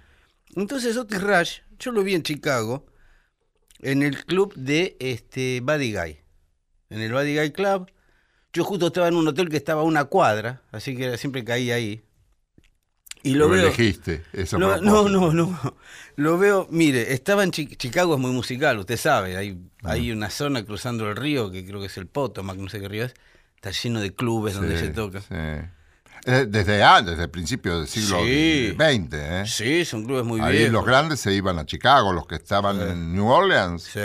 Entonces 0.56 0.97
Otis 0.97 1.20
Rush, 1.23 1.58
yo 1.79 1.93
lo 1.93 2.03
vi 2.03 2.14
en 2.14 2.23
Chicago, 2.23 2.86
en 3.81 4.03
el 4.03 4.25
club 4.25 4.55
de 4.55 4.96
este 5.01 5.60
Buddy 5.60 5.93
Guy, 5.93 6.19
en 6.91 7.01
el 7.01 7.13
Buddy 7.13 7.36
Guy 7.36 7.51
Club. 7.53 7.91
Yo 8.53 8.65
justo 8.65 8.86
estaba 8.86 9.08
en 9.08 9.17
un 9.17 9.29
hotel 9.29 9.51
que 9.51 9.58
estaba 9.58 9.82
a 9.82 9.84
una 9.84 10.06
cuadra, 10.06 10.63
así 10.72 10.96
que 10.96 11.19
siempre 11.19 11.44
caía 11.44 11.75
ahí. 11.75 12.03
Y 13.22 13.34
lo, 13.34 13.46
Lo 13.48 13.51
veo. 13.51 13.67
elegiste. 13.67 14.22
Eso 14.32 14.56
a 14.56 14.79
No, 14.81 15.08
no, 15.08 15.32
no. 15.32 15.77
Lo 16.15 16.39
veo, 16.39 16.67
mire, 16.70 17.13
estaba 17.13 17.43
en 17.44 17.51
Chi- 17.51 17.77
Chicago, 17.77 18.15
es 18.15 18.20
muy 18.20 18.31
musical, 18.31 18.79
usted 18.79 18.96
sabe. 18.96 19.36
Hay, 19.36 19.58
hay 19.82 20.10
una 20.13 20.31
zona 20.31 20.65
cruzando 20.65 21.08
el 21.10 21.17
río, 21.17 21.51
que 21.51 21.67
creo 21.67 21.81
que 21.81 21.86
es 21.86 21.96
el 21.98 22.06
Potomac, 22.06 22.56
no 22.56 22.69
sé 22.70 22.81
qué 22.81 22.89
río 22.89 23.05
es. 23.05 23.15
Está 23.56 23.72
lleno 23.72 24.01
de 24.01 24.15
clubes 24.15 24.55
donde 24.55 24.79
se 24.79 24.89
toca. 24.91 25.20
sí. 25.20 25.34
Eh, 26.27 26.47
Desde 26.49 26.83
antes, 26.83 27.13
desde 27.13 27.25
el 27.25 27.31
principio 27.31 27.79
del 27.79 27.87
siglo 27.89 28.19
Sí. 28.25 28.75
XX. 28.77 29.15
¿eh? 29.15 29.45
Sí, 29.47 29.85
son 29.85 30.05
clubes 30.05 30.25
muy 30.25 30.41
Ahí 30.41 30.56
viejos. 30.56 30.73
los 30.73 30.85
grandes 30.85 31.21
se 31.21 31.33
iban 31.33 31.59
a 31.59 31.65
Chicago, 31.67 32.13
los 32.13 32.27
que 32.27 32.35
estaban 32.35 32.81
en 32.81 33.15
New 33.15 33.27
Orleans, 33.29 33.83
Sí. 33.85 34.01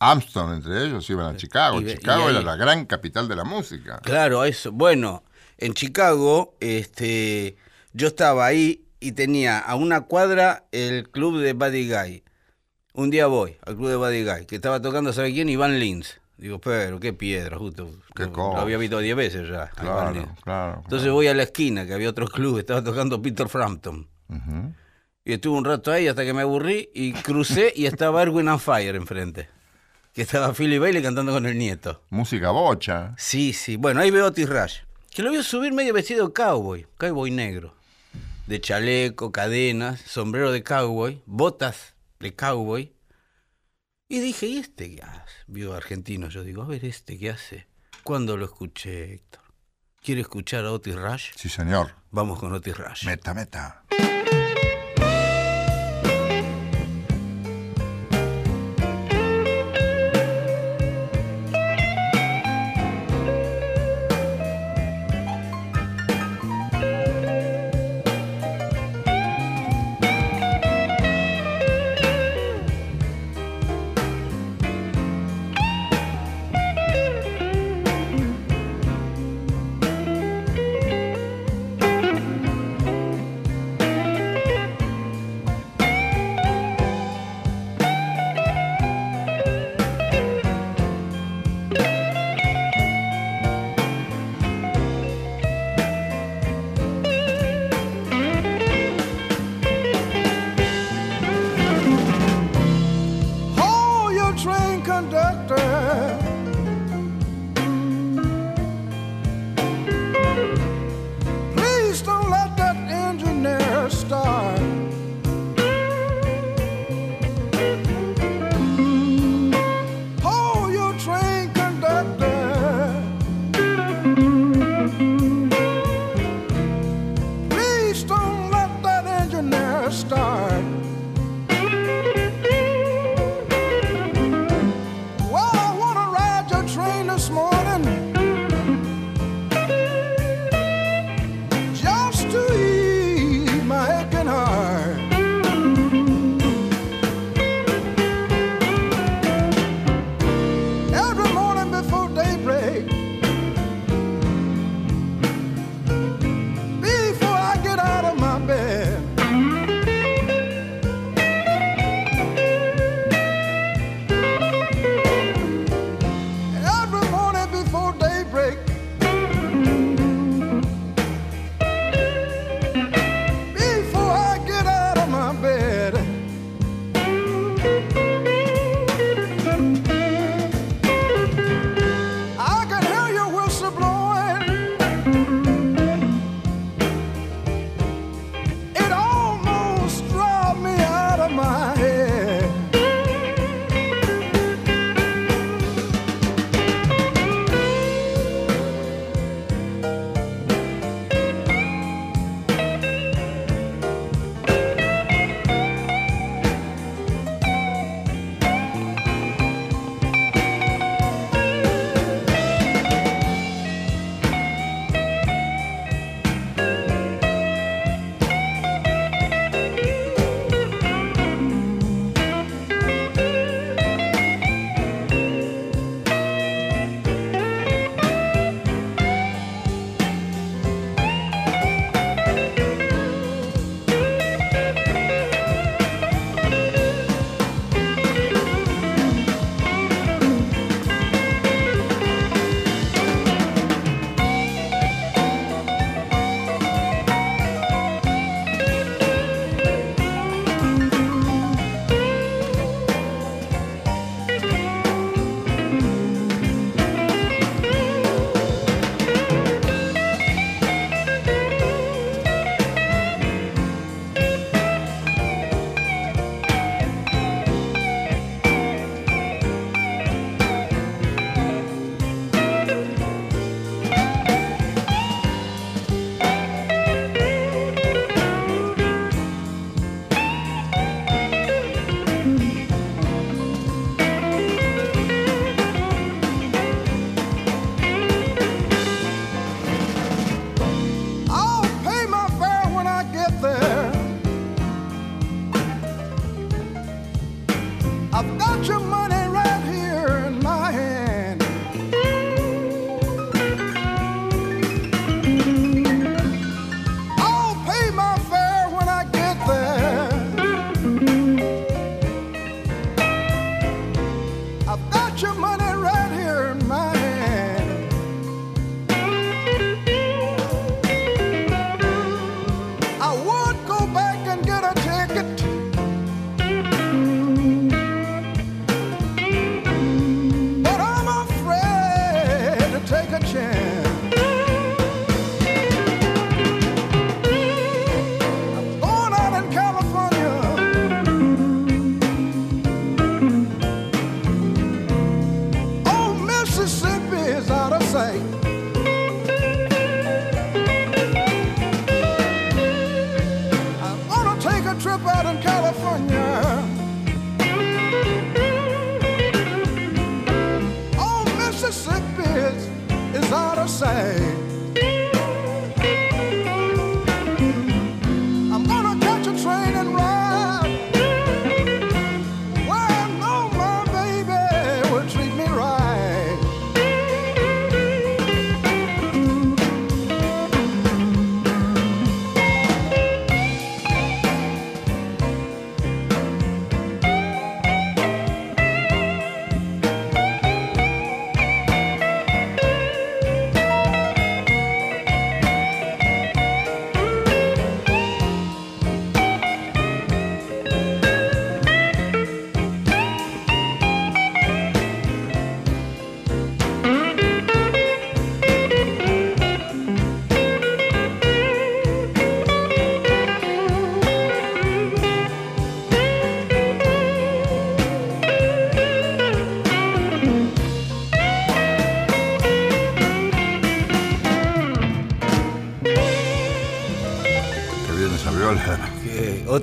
Armstrong 0.00 0.54
entre 0.54 0.84
ellos, 0.84 1.08
iban 1.10 1.34
a 1.34 1.36
Chicago. 1.36 1.80
Y 1.80 1.86
Chicago 1.86 2.28
y 2.28 2.30
era 2.34 2.42
la 2.42 2.56
gran 2.56 2.86
capital 2.86 3.28
de 3.28 3.36
la 3.36 3.44
música. 3.44 4.00
Claro, 4.02 4.44
eso. 4.44 4.72
Bueno, 4.72 5.22
en 5.58 5.74
Chicago, 5.74 6.54
este, 6.58 7.56
yo 7.92 8.08
estaba 8.08 8.46
ahí 8.46 8.84
y 8.98 9.12
tenía 9.12 9.58
a 9.58 9.74
una 9.76 10.00
cuadra 10.02 10.64
el 10.72 11.08
club 11.10 11.38
de 11.40 11.52
Buddy 11.52 11.88
Guy. 11.88 12.24
Un 12.94 13.10
día 13.10 13.26
voy 13.26 13.56
al 13.64 13.76
club 13.76 13.88
de 13.90 13.96
Buddy 13.96 14.24
Guy, 14.24 14.46
que 14.46 14.56
estaba 14.56 14.80
tocando, 14.82 15.12
¿sabe 15.12 15.32
quién? 15.32 15.48
Iván 15.48 15.78
Lins. 15.78 16.18
Digo, 16.40 16.58
pero 16.58 16.98
qué 16.98 17.12
piedra, 17.12 17.58
justo. 17.58 17.90
Qué 18.14 18.22
lo, 18.24 18.32
cosa. 18.32 18.56
lo 18.56 18.62
había 18.62 18.78
visto 18.78 18.98
10 18.98 19.14
veces 19.14 19.48
ya. 19.50 19.66
Claro, 19.76 20.12
Lins. 20.12 20.26
claro. 20.42 20.80
Entonces 20.84 21.10
voy 21.12 21.26
a 21.26 21.34
la 21.34 21.42
esquina, 21.42 21.84
que 21.86 21.92
había 21.92 22.08
otro 22.08 22.26
club, 22.26 22.58
estaba 22.58 22.82
tocando 22.82 23.20
Peter 23.20 23.46
Frampton. 23.46 24.08
Ujú. 24.28 24.72
Y 25.22 25.34
estuve 25.34 25.58
un 25.58 25.66
rato 25.66 25.92
ahí 25.92 26.08
hasta 26.08 26.24
que 26.24 26.32
me 26.32 26.40
aburrí 26.40 26.88
y 26.94 27.12
crucé 27.12 27.74
y 27.76 27.84
estaba 27.84 28.22
Erwin 28.22 28.48
and 28.48 28.58
Fire 28.58 28.96
enfrente. 28.96 29.50
Que 30.14 30.22
estaba 30.22 30.54
Philly 30.54 30.78
Bailey 30.78 31.02
cantando 31.02 31.30
con 31.30 31.44
el 31.44 31.58
nieto. 31.58 32.02
Música 32.08 32.50
bocha. 32.52 33.14
Sí, 33.18 33.52
sí. 33.52 33.76
Bueno, 33.76 34.00
ahí 34.00 34.10
veo 34.10 34.24
a 34.24 34.28
Otis 34.28 34.48
Rush. 34.48 34.76
Que 35.14 35.22
lo 35.22 35.30
vio 35.30 35.42
subir 35.42 35.74
medio 35.74 35.92
vestido 35.92 36.26
de 36.28 36.32
cowboy. 36.32 36.86
Cowboy 36.96 37.30
negro. 37.30 37.74
De 38.46 38.62
chaleco, 38.62 39.30
cadenas, 39.30 40.00
sombrero 40.00 40.52
de 40.52 40.62
cowboy, 40.62 41.20
botas 41.26 41.94
de 42.18 42.34
cowboy. 42.34 42.92
Y 44.12 44.18
dije, 44.18 44.46
¿y 44.48 44.58
este 44.58 44.96
qué 44.96 45.02
hace? 45.04 45.22
Vio 45.46 45.72
argentino. 45.72 46.28
Yo 46.28 46.42
digo, 46.42 46.62
a 46.62 46.66
ver, 46.66 46.84
¿este 46.84 47.16
qué 47.16 47.30
hace? 47.30 47.68
¿Cuándo 48.02 48.36
lo 48.36 48.44
escuché, 48.44 49.14
Héctor? 49.14 49.44
¿Quiere 50.02 50.22
escuchar 50.22 50.64
a 50.64 50.72
Otis 50.72 50.96
Rush? 50.96 51.30
Sí, 51.36 51.48
señor. 51.48 51.94
Vamos 52.10 52.40
con 52.40 52.52
Otis 52.52 52.76
Rush. 52.76 53.06
Meta, 53.06 53.34
meta. 53.34 53.84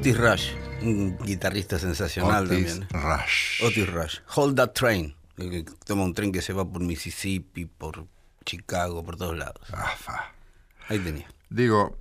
Otis 0.07 0.19
Rush, 0.21 0.51
un 0.83 1.17
guitarrista 1.17 1.77
sensacional 1.77 2.45
Otis 2.45 2.79
también. 2.79 2.87
Rush. 2.91 3.61
Otis 3.61 3.91
Rush. 3.91 4.19
Hold 4.37 4.55
That 4.55 4.71
Train. 4.71 5.13
que 5.35 5.65
Toma 5.85 6.05
un 6.05 6.13
tren 6.13 6.31
que 6.31 6.41
se 6.41 6.53
va 6.53 6.63
por 6.63 6.81
Mississippi, 6.81 7.65
por 7.65 8.07
Chicago, 8.45 9.03
por 9.03 9.17
todos 9.17 9.37
lados. 9.37 9.61
Afa. 9.73 10.31
Ahí 10.87 10.99
tenía. 10.99 11.27
Digo, 11.49 11.97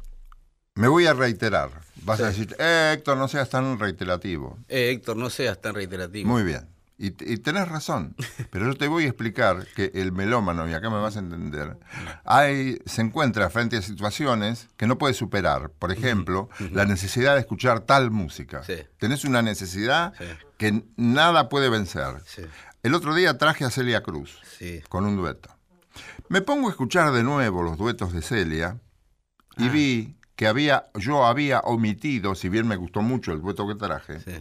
me 0.77 0.87
voy 0.87 1.07
a 1.07 1.15
reiterar. 1.15 1.71
Vas 2.03 2.21
a 2.21 2.29
decir, 2.29 2.55
eh, 2.61 2.93
Héctor, 2.95 3.17
no 3.17 3.27
seas 3.27 3.51
tan 3.51 3.77
reiterativo. 3.77 4.57
Eh, 4.69 4.91
Héctor, 4.91 5.17
no 5.17 5.29
seas 5.29 5.61
tan 5.61 5.75
reiterativo. 5.75 6.31
Muy 6.31 6.45
bien. 6.45 6.69
Y, 6.99 7.09
y 7.31 7.37
tenés 7.39 7.69
razón, 7.69 8.17
pero 8.51 8.65
yo 8.67 8.75
te 8.75 8.89
voy 8.89 9.05
a 9.05 9.09
explicar 9.09 9.67
que 9.77 9.91
el 9.95 10.13
melómano, 10.13 10.67
y 10.67 10.73
acá 10.73 10.89
me 10.89 10.97
vas 10.99 11.17
a 11.17 11.19
entender, 11.19 11.77
hay, 12.25 12.79
se 12.87 13.03
encuentra 13.03 13.51
frente 13.51 13.77
a 13.77 13.83
situaciones 13.83 14.69
que 14.79 14.87
no 14.87 14.97
puede 14.97 15.13
superar. 15.13 15.71
Por 15.71 15.93
ejemplo, 15.93 16.49
la 16.73 16.87
necesidad 16.87 17.35
de 17.35 17.41
escuchar 17.41 17.81
tal 17.81 18.11
música. 18.11 18.63
Sí. 18.65 18.77
Tenés 18.99 19.25
una 19.27 19.43
necesidad 19.43 20.15
Sí. 20.19 20.25
que 20.57 20.85
nada 20.97 21.51
puede 21.51 21.69
vencer. 21.69 22.23
Sí. 22.25 22.43
El 22.83 22.95
otro 22.95 23.15
día 23.15 23.37
traje 23.37 23.65
a 23.67 23.71
Celia 23.71 24.03
Cruz 24.03 24.41
con 24.89 25.05
un 25.05 25.17
dueto. 25.17 25.51
Me 26.31 26.41
pongo 26.41 26.69
a 26.69 26.71
escuchar 26.71 27.13
de 27.13 27.23
nuevo 27.23 27.63
los 27.63 27.77
duetos 27.77 28.13
de 28.15 28.23
Celia 28.23 28.79
y 29.59 29.69
vi 29.69 30.17
que 30.37 30.47
había, 30.47 30.87
yo 30.95 31.25
había 31.27 31.61
omitido, 31.61 32.35
si 32.35 32.49
bien 32.49 32.69
me 32.69 32.77
gustó 32.77 33.01
mucho 33.03 33.33
el 33.33 33.41
dueto 33.41 33.67
que 33.67 33.75
traje, 33.75 34.21
Sí. 34.21 34.33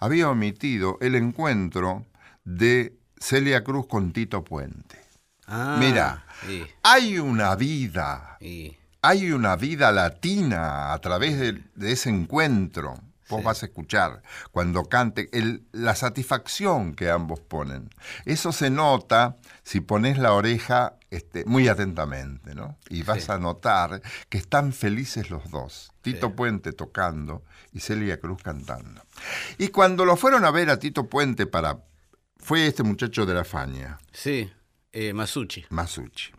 había 0.00 0.28
omitido 0.30 0.98
el 1.00 1.14
encuentro 1.14 2.06
de 2.44 2.96
Celia 3.18 3.62
Cruz 3.62 3.86
con 3.86 4.12
Tito 4.12 4.42
Puente. 4.42 4.98
Ah, 5.46 5.76
Mira. 5.78 6.24
Sí. 6.46 6.64
Hay 6.82 7.18
una 7.18 7.54
vida, 7.54 8.36
sí. 8.40 8.76
hay 9.02 9.30
una 9.30 9.54
vida 9.56 9.92
latina 9.92 10.92
a 10.92 10.98
través 11.00 11.38
de, 11.38 11.62
de 11.74 11.92
ese 11.92 12.08
encuentro. 12.10 12.94
Vos 13.32 13.40
Sí. 13.40 13.46
vas 13.46 13.62
a 13.62 13.66
escuchar 13.66 14.22
cuando 14.50 14.84
cante 14.84 15.28
el- 15.32 15.66
la 15.72 15.94
satisfacción 15.94 16.94
que 16.94 17.10
ambos 17.10 17.40
ponen. 17.40 17.88
Eso 18.26 18.52
se 18.52 18.68
nota 18.70 19.38
si 19.62 19.80
pones 19.80 20.18
la 20.18 20.32
oreja 20.34 20.96
este, 21.10 21.44
muy 21.44 21.68
atentamente, 21.68 22.54
¿no? 22.54 22.78
Y 22.88 23.02
vas 23.02 23.24
Sí. 23.24 23.32
a 23.32 23.38
notar 23.38 24.00
que 24.30 24.38
están 24.38 24.72
felices 24.72 25.28
los 25.30 25.50
dos. 25.50 25.92
Tito 26.00 26.28
Sí. 26.28 26.32
Puente 26.34 26.72
tocando 26.72 27.44
y 27.72 27.80
Celia 27.80 28.18
Cruz 28.18 28.42
cantando. 28.42 29.02
Y 29.58 29.68
cuando 29.68 30.04
lo 30.06 30.16
fueron 30.16 30.44
a 30.46 30.50
ver 30.50 30.70
a 30.70 30.78
Tito 30.78 31.08
Puente 31.08 31.46
para... 31.46 31.80
Fue 32.38 32.66
este 32.66 32.82
muchacho 32.82 33.24
de 33.26 33.34
la 33.34 33.44
Faña. 33.44 33.98
Sí. 34.12 34.50
Eh, 34.92 35.12
Masucci. 35.12 35.64
Masucci. 35.70 36.32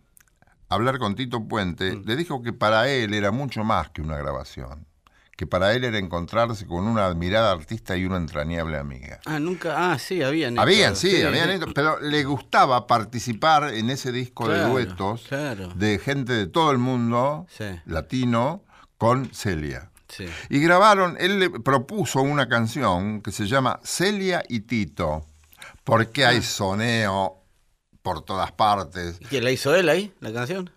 Hablar 0.70 0.98
con 0.98 1.14
Tito 1.16 1.48
Puente, 1.48 1.96
Mm. 1.96 2.04
le 2.06 2.16
dijo 2.16 2.42
que 2.42 2.52
para 2.52 2.90
él 2.90 3.14
era 3.14 3.30
mucho 3.32 3.64
más 3.64 3.90
que 3.92 4.02
una 4.02 4.18
grabación, 4.18 4.88
que 5.36 5.48
para 5.48 5.74
él 5.74 5.84
era 5.84 5.98
encontrarse 5.98 6.66
con 6.68 6.86
una 6.88 7.06
admirada 7.06 7.52
artista 7.52 7.98
y 7.98 8.06
una 8.06 8.18
entrañable 8.18 8.78
amiga. 8.78 9.20
Ah, 9.26 9.40
nunca. 9.40 9.92
Ah, 9.92 9.98
sí, 10.00 10.22
habían. 10.22 10.60
Habían, 10.60 10.92
hecho- 10.92 11.02
sí, 11.02 11.22
habían 11.24 11.50
hecho, 11.50 11.66
pero 11.74 12.00
le 12.00 12.24
gustaba 12.24 12.86
participar 12.86 13.74
en 13.74 13.90
ese 13.90 14.12
disco 14.12 14.48
de 14.48 14.62
duetos 14.64 15.24
claro. 15.28 15.70
de 15.76 15.98
gente 16.00 16.34
de 16.34 16.48
todo 16.48 16.72
el 16.72 16.78
mundo 16.78 17.48
Sí. 17.50 17.66
latino 17.86 18.64
con 18.98 19.34
Celia. 19.34 19.90
Sí. 20.08 20.28
Y 20.50 20.60
grabaron, 20.60 21.18
él 21.20 21.40
le 21.40 21.50
propuso 21.50 22.22
una 22.22 22.48
canción 22.48 23.22
que 23.22 23.32
se 23.32 23.48
llama 23.48 23.80
Celia 23.84 24.44
y 24.48 24.60
Tito, 24.62 25.26
porque 25.84 26.26
Ah. 26.26 26.30
hay 26.30 26.44
soneo 26.44 27.40
por 28.04 28.22
todas 28.24 28.52
partes. 28.52 29.18
¿Y 29.20 29.26
quién 29.26 29.44
la 29.44 29.50
hizo 29.52 29.74
él 29.74 29.90
ahí, 29.90 30.14
la 30.20 30.32
canción? 30.32 30.70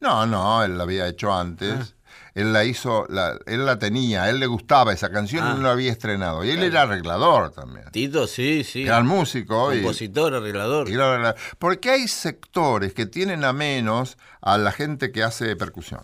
No, 0.00 0.26
no, 0.26 0.64
él 0.64 0.76
la 0.78 0.82
había 0.84 1.06
hecho 1.06 1.32
antes. 1.32 1.74
Ah. 1.78 1.86
Él 2.34 2.52
la 2.52 2.64
hizo, 2.64 3.06
la- 3.08 3.38
él 3.46 3.66
la 3.66 3.78
tenía, 3.78 4.24
a 4.24 4.30
él 4.30 4.38
le 4.38 4.46
gustaba 4.46 4.92
esa 4.92 5.10
canción 5.10 5.44
Ah. 5.46 5.52
y 5.52 5.56
no 5.58 5.62
la 5.64 5.72
había 5.72 5.90
estrenado. 5.90 6.44
Y 6.44 6.50
él 6.50 6.62
era 6.62 6.82
arreglador 6.82 7.50
también. 7.50 7.86
Tito, 7.90 8.26
sí, 8.26 8.64
sí. 8.64 8.84
Gran 8.84 9.06
músico. 9.06 9.72
y- 9.74 9.78
Compositor, 9.82 10.34
arreglador. 10.34 10.88
y 10.88 10.94
era 10.94 11.12
arreglador. 11.12 11.40
Porque 11.58 11.90
hay 11.90 12.08
sectores 12.08 12.94
que 12.94 13.06
tienen 13.06 13.44
a 13.44 13.52
menos 13.52 14.16
a 14.40 14.58
la 14.58 14.72
gente 14.72 15.10
que 15.12 15.22
hace 15.22 15.56
percusión. 15.56 16.02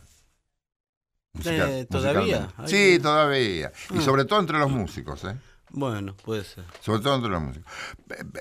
Musical- 1.32 1.68
Eh, 1.70 1.86
¿todavía? 1.90 2.48
Sí, 2.66 2.72
que- 2.94 3.00
todavía. 3.00 3.72
Y 3.94 3.98
Ah. 3.98 4.00
sobre 4.00 4.24
todo 4.24 4.40
entre 4.40 4.58
los 4.58 4.70
músicos, 4.70 5.22
¿eh? 5.24 5.36
Bueno, 5.70 6.14
puede 6.24 6.44
ser. 6.44 6.64
Sobre 6.80 7.02
todo 7.02 7.16
entre 7.16 7.30
los 7.30 7.42
músicos. 7.42 7.70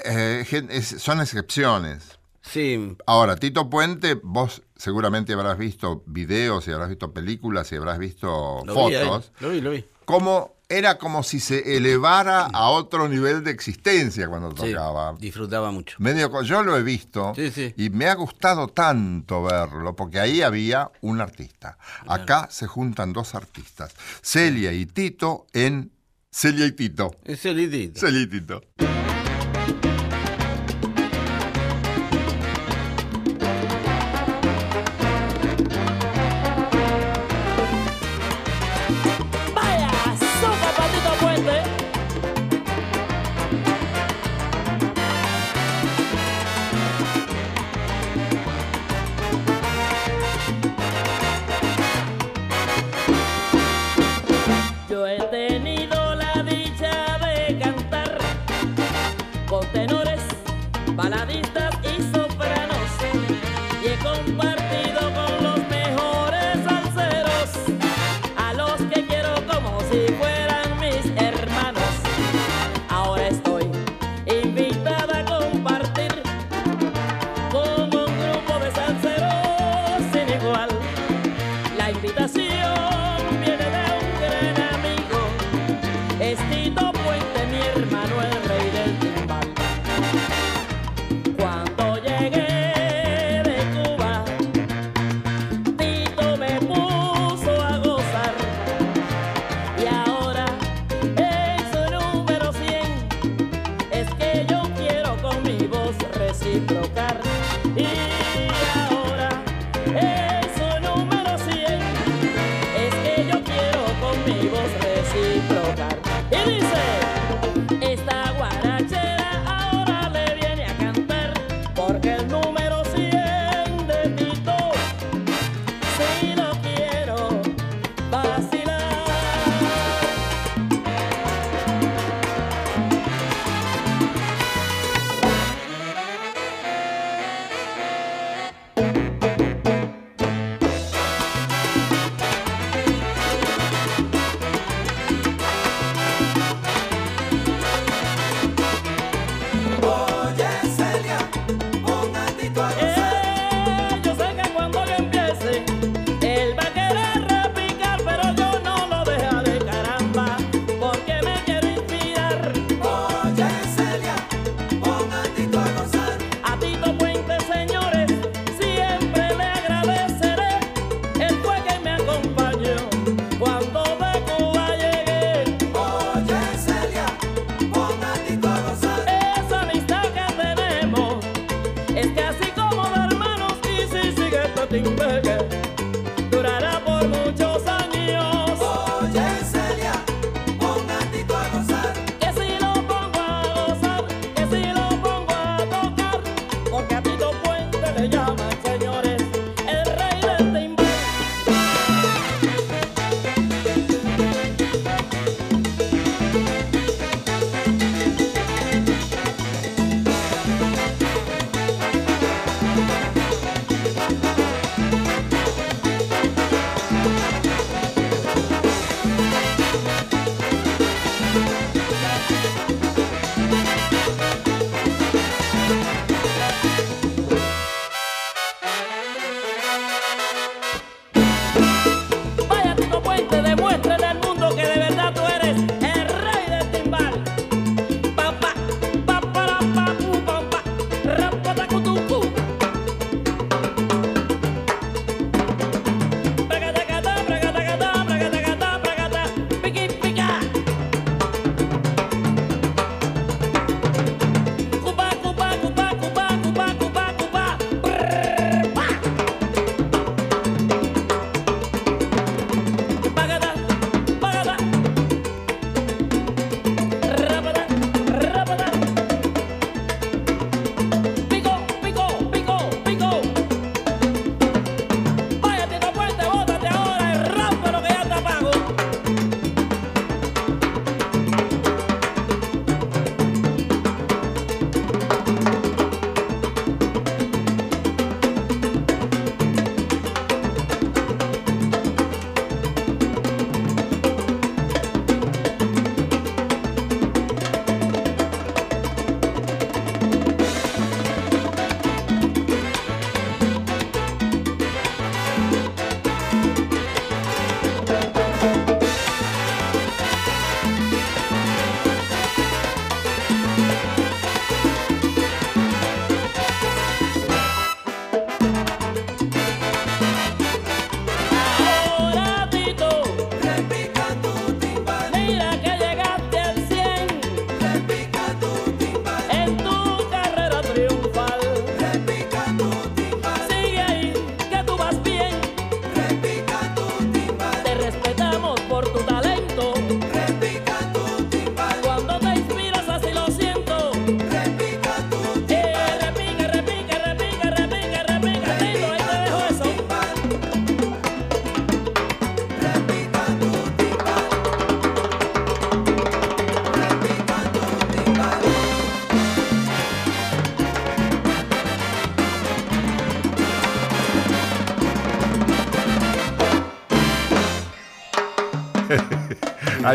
Eh, 0.05 0.45
eh, 0.49 0.81
son 0.81 1.19
excepciones. 1.21 2.17
Sí, 2.41 2.95
Ahora, 3.07 3.35
Tito 3.35 3.69
Puente, 3.69 4.19
vos 4.21 4.61
seguramente 4.75 5.33
habrás 5.33 5.57
visto 5.57 6.03
videos 6.05 6.67
y 6.67 6.71
habrás 6.71 6.89
visto 6.89 7.13
películas 7.13 7.71
y 7.71 7.75
habrás 7.75 7.97
visto 7.99 8.61
lo 8.65 8.87
vi 8.87 8.95
fotos. 8.95 9.31
Lo 9.39 9.49
vi, 9.49 9.61
lo 9.61 9.71
vi. 9.71 9.85
Como 10.05 10.55
era 10.67 10.97
como 10.97 11.21
si 11.21 11.39
se 11.39 11.77
elevara 11.77 12.45
a 12.47 12.69
otro 12.69 13.07
nivel 13.07 13.43
de 13.43 13.51
existencia 13.51 14.27
cuando 14.27 14.49
Sí, 14.51 14.71
tocaba. 14.71 15.13
disfrutaba 15.19 15.71
mucho. 15.71 15.95
Medio, 15.99 16.41
yo 16.41 16.63
lo 16.63 16.75
he 16.77 16.81
visto 16.83 17.33
Sí, 17.35 17.51
sí. 17.51 17.73
y 17.77 17.89
me 17.91 18.07
ha 18.07 18.15
gustado 18.15 18.67
tanto 18.67 19.43
verlo 19.43 19.95
porque 19.95 20.19
ahí 20.19 20.41
había 20.41 20.91
un 21.01 21.21
artista. 21.21 21.77
Acá 22.07 22.47
se 22.51 22.65
juntan 22.67 23.13
dos 23.13 23.35
artistas, 23.35 23.93
Celia 24.21 24.71
y 24.73 24.85
Tito 24.87 25.45
en 25.53 25.91
Celia 26.31 26.65
y 26.65 26.71
Tito. 26.71 27.15
Es 27.23 27.45
el 27.45 27.69
Tito. 27.69 27.99
Celia 27.99 28.21
y 28.21 28.27
Tito. 28.27 28.61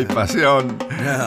Hay 0.00 0.06
pasión, 0.06 0.78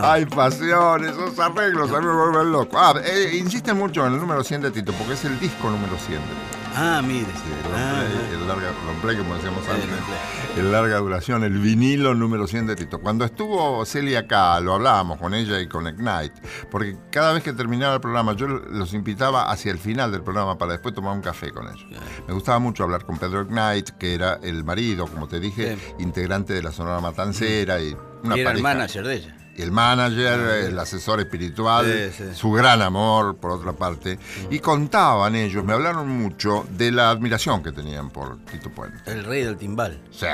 hay 0.02 0.26
pasión, 0.26 1.06
esos 1.06 1.38
arreglos 1.38 1.92
a 1.92 2.00
mí 2.00 2.08
me 2.08 2.16
vuelven 2.16 2.52
loco. 2.52 2.76
Ah, 2.80 2.96
eh, 3.06 3.38
insisten 3.38 3.78
mucho 3.78 4.04
en 4.08 4.14
el 4.14 4.20
número 4.20 4.44
100 4.44 4.64
de 4.64 4.72
Tito, 4.72 4.92
porque 4.94 5.14
es 5.14 5.24
el 5.26 5.40
disco 5.40 5.70
número 5.70 5.96
100 5.96 6.14
de 6.14 6.26
Tito. 6.26 6.63
Ah, 6.76 7.02
mire. 7.06 7.26
Sí, 7.26 7.52
el 7.56 7.72
long 7.72 7.74
Ah, 7.76 8.04
play, 8.08 8.34
el 8.42 8.48
larga, 8.48 8.72
long 8.86 9.02
play, 9.02 9.18
como 9.18 9.36
decíamos 9.36 9.64
El 9.68 9.72
antes, 9.76 9.90
el 10.58 10.72
larga 10.72 10.98
duración, 10.98 11.44
el 11.44 11.60
vinilo 11.60 12.16
número 12.16 12.48
100 12.48 12.68
de 12.68 12.76
Tito. 12.76 13.00
Cuando 13.00 13.26
estuvo 13.26 13.86
Celia 13.86 14.20
acá, 14.20 14.60
lo 14.60 14.74
hablábamos 14.74 15.20
con 15.20 15.34
ella 15.34 15.60
y 15.60 15.68
con 15.68 15.88
Ignite, 15.88 16.34
porque 16.72 16.98
cada 17.12 17.34
vez 17.34 17.44
que 17.44 17.54
terminaba 17.54 17.96
el 17.96 18.02
programa 18.02 18.34
yo 18.34 18.48
los 18.48 18.94
invitaba 18.94 19.52
hacia 19.52 19.72
el 19.72 19.78
final 19.78 20.12
del 20.12 20.24
programa 20.24 20.58
para 20.58 20.72
después 20.74 20.94
tomar 20.96 21.14
un 21.14 21.22
café 21.22 21.52
con 21.52 21.68
ellos. 21.68 21.86
Me 22.28 22.34
gustaba 22.34 22.60
mucho 22.60 22.84
hablar 22.84 23.06
con 23.06 23.18
Pedro 23.18 23.44
Ignite, 23.44 23.94
que 24.00 24.14
era 24.16 24.40
el 24.42 24.64
marido, 24.64 25.08
como 25.08 25.28
te 25.28 25.40
dije, 25.40 25.78
integrante 26.00 26.54
de 26.54 26.64
la 26.64 26.72
Sonora 26.72 27.00
Matancera 27.02 27.80
y 27.82 27.96
una 28.24 28.36
y 28.38 28.40
era 28.42 28.52
el 28.52 28.62
pareja 28.62 28.64
manager 28.64 29.08
de 29.08 29.16
ella. 29.16 29.38
El 29.58 29.72
manager, 29.72 30.40
el 30.68 30.80
asesor 30.80 31.20
espiritual, 31.20 31.86
Sí, 31.86 32.16
sí. 32.18 32.24
su 32.36 32.52
gran 32.52 32.82
amor, 32.82 33.36
por 33.38 33.52
otra 33.52 33.74
parte. 33.74 34.18
Y 34.50 34.60
contaban 34.60 35.36
ellos, 35.36 35.64
me 35.64 35.74
hablaron 35.74 36.08
mucho 36.10 36.66
de 36.72 36.92
la 36.92 37.10
admiración 37.12 37.62
que 37.62 37.72
tenían 37.72 38.10
por 38.10 38.38
Tito 38.46 38.70
Puente. 38.72 39.12
El 39.12 39.24
rey 39.24 39.44
del 39.44 39.58
timbal. 39.58 40.00
Sí, 40.12 40.26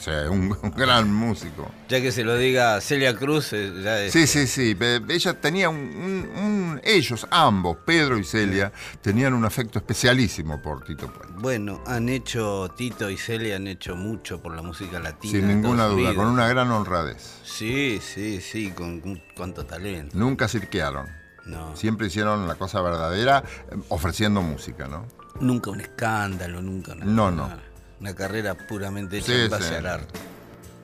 sí, 0.00 0.10
un, 0.30 0.56
un 0.62 0.70
gran 0.70 1.12
músico. 1.12 1.70
Ya 1.88 2.00
que 2.00 2.10
se 2.12 2.24
lo 2.24 2.36
diga 2.36 2.80
Celia 2.80 3.14
Cruz, 3.14 3.52
eh, 3.52 3.72
ya 3.82 4.00
es- 4.00 4.12
Sí, 4.12 4.26
sí, 4.26 4.46
sí. 4.46 4.76
Ella 5.08 5.40
tenía 5.40 5.68
un, 5.68 5.76
un- 5.76 6.42
un- 6.44 6.80
Ellos, 6.82 7.26
ambos, 7.30 7.76
Pedro 7.84 8.18
y 8.18 8.24
Celia, 8.24 8.72
tenían 9.02 9.34
un 9.34 9.44
afecto 9.44 9.78
especialísimo 9.78 10.60
por 10.62 10.82
Tito 10.84 11.06
Puente. 11.12 11.34
Bueno, 11.38 11.82
han 11.86 12.08
hecho, 12.08 12.70
Tito 12.76 13.10
y 13.10 13.16
Celia 13.16 13.56
han 13.56 13.66
hecho 13.66 13.94
mucho 13.96 14.40
por 14.40 14.54
la 14.56 14.62
música 14.62 14.98
latina. 15.00 15.32
Sin 15.38 15.48
ninguna 15.48 15.84
duda, 15.86 16.14
con 16.14 16.26
una 16.26 16.48
gran 16.48 16.70
honradez. 16.70 17.40
Sí, 17.44 18.00
sí, 18.02 18.40
sí, 18.40 18.53
con, 18.74 19.00
con 19.00 19.20
cuánto 19.36 19.66
talento. 19.66 20.16
Nunca 20.16 20.48
cirquearon. 20.48 21.06
No, 21.46 21.76
Siempre 21.76 22.06
hicieron 22.06 22.48
la 22.48 22.54
cosa 22.54 22.80
verdadera, 22.80 23.42
eh, 23.70 23.76
ofreciendo 23.90 24.40
música, 24.40 24.86
¿no? 24.88 25.06
nunca 25.40 25.70
un 25.70 25.80
escándalo, 25.80 26.62
nunca 26.62 26.92
una, 26.92 27.04
No, 27.04 27.30
no. 27.30 27.46
Una, 27.46 27.58
una 28.00 28.14
carrera 28.14 28.54
puramente 28.54 29.18
hecha 29.18 29.26
Sí, 29.26 29.32
en 29.42 29.50
base 29.50 29.68
sí. 29.68 29.74
al 29.74 29.86
arte. 29.86 30.18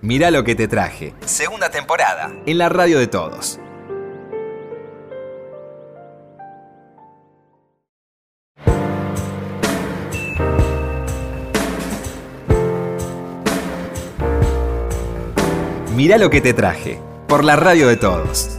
Mirá 0.02 0.30
lo 0.30 0.44
que 0.44 0.54
te 0.54 0.66
traje. 0.68 1.14
Segunda 1.24 1.70
temporada. 1.70 2.30
En 2.46 2.58
la 2.58 2.68
radio 2.68 2.98
de 2.98 3.06
todos. 3.06 3.58
Mirá 15.94 16.16
lo 16.18 16.30
que 16.30 16.40
te 16.40 16.54
traje. 16.54 16.98
Por 17.30 17.44
la 17.44 17.56
radio 17.56 17.86
de 17.88 17.96
todos. 17.96 18.58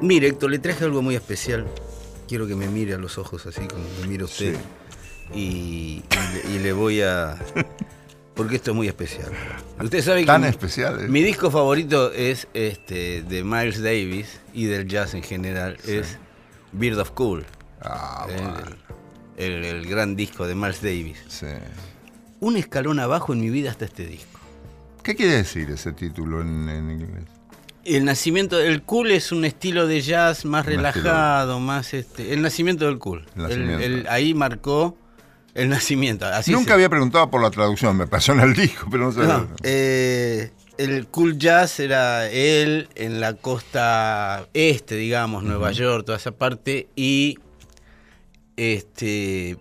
Mire, 0.00 0.28
Héctor, 0.28 0.50
le 0.50 0.58
traje 0.58 0.84
algo 0.84 1.02
muy 1.02 1.14
especial. 1.14 1.66
Quiero 2.26 2.46
que 2.46 2.54
me 2.56 2.66
mire 2.66 2.94
a 2.94 2.98
los 2.98 3.18
ojos 3.18 3.46
así 3.46 3.60
como 3.68 3.84
me 4.00 4.06
mira 4.08 4.24
usted. 4.24 4.56
Y, 5.34 6.02
y 6.02 6.04
le, 6.48 6.54
y 6.54 6.58
le 6.60 6.72
voy 6.72 7.02
a... 7.02 7.36
Porque 8.34 8.56
esto 8.56 8.70
es 8.70 8.76
muy 8.76 8.88
especial. 8.88 9.30
Usted 9.82 10.02
sabe 10.02 10.20
que 10.20 10.26
Tan 10.26 10.42
mi- 10.42 10.48
especial. 10.48 11.00
¿eh? 11.04 11.08
mi 11.08 11.22
disco 11.22 11.50
favorito 11.50 12.10
es 12.12 12.48
este 12.54 13.22
de 13.22 13.44
Miles 13.44 13.82
Davis 13.82 14.40
y 14.54 14.64
del 14.66 14.86
jazz 14.88 15.12
en 15.14 15.22
general. 15.22 15.76
Es 15.86 16.16
Bird 16.72 16.98
of 17.00 17.10
Cool. 17.10 17.44
Ah, 17.82 18.26
el, 18.30 18.34
bueno, 18.42 18.58
el- 19.36 19.64
el 19.64 19.86
gran 19.86 20.16
disco 20.16 20.46
de 20.46 20.54
Miles 20.54 20.80
Davis. 20.80 21.18
sí. 21.28 21.46
Un 22.40 22.56
escalón 22.56 23.00
abajo 23.00 23.32
en 23.32 23.40
mi 23.40 23.50
vida 23.50 23.72
hasta 23.72 23.84
este 23.84 24.06
disco. 24.06 24.37
¿Qué 25.08 25.16
quiere 25.16 25.36
decir 25.36 25.70
ese 25.70 25.92
título 25.92 26.42
en, 26.42 26.68
en 26.68 26.90
inglés? 26.90 27.24
El 27.86 28.04
nacimiento 28.04 28.58
del 28.58 28.82
cool 28.82 29.10
es 29.10 29.32
un 29.32 29.46
estilo 29.46 29.86
de 29.86 30.02
jazz 30.02 30.44
más 30.44 30.66
Un 30.66 30.72
relajado, 30.74 31.60
más 31.60 31.94
este. 31.94 32.34
El 32.34 32.42
nacimiento 32.42 32.84
del 32.84 32.98
cool. 32.98 33.24
El 33.34 33.40
El- 33.40 33.48
nacimiento. 33.48 33.84
el- 33.86 34.06
ahí 34.10 34.34
marcó 34.34 34.98
el 35.54 35.70
nacimiento. 35.70 36.26
Así 36.26 36.52
Nunca 36.52 36.66
se- 36.66 36.72
había 36.74 36.90
preguntado 36.90 37.30
por 37.30 37.40
la 37.40 37.50
traducción, 37.50 37.96
me 37.96 38.06
pasó 38.06 38.32
en 38.32 38.40
el 38.40 38.52
disco, 38.54 38.86
pero 38.90 39.04
no 39.04 39.12
sabía. 39.12 39.28
No, 39.38 39.48
eh, 39.62 40.50
el 40.76 41.06
cool 41.06 41.38
jazz 41.38 41.80
era 41.80 42.28
él 42.28 42.90
en 42.94 43.18
la 43.18 43.32
costa 43.32 44.46
este, 44.52 44.96
digamos, 44.96 45.42
Nueva 45.42 45.72
York, 45.72 46.04
toda 46.04 46.18
esa 46.18 46.32
parte, 46.32 46.90
y 46.96 47.38
este 48.58 49.56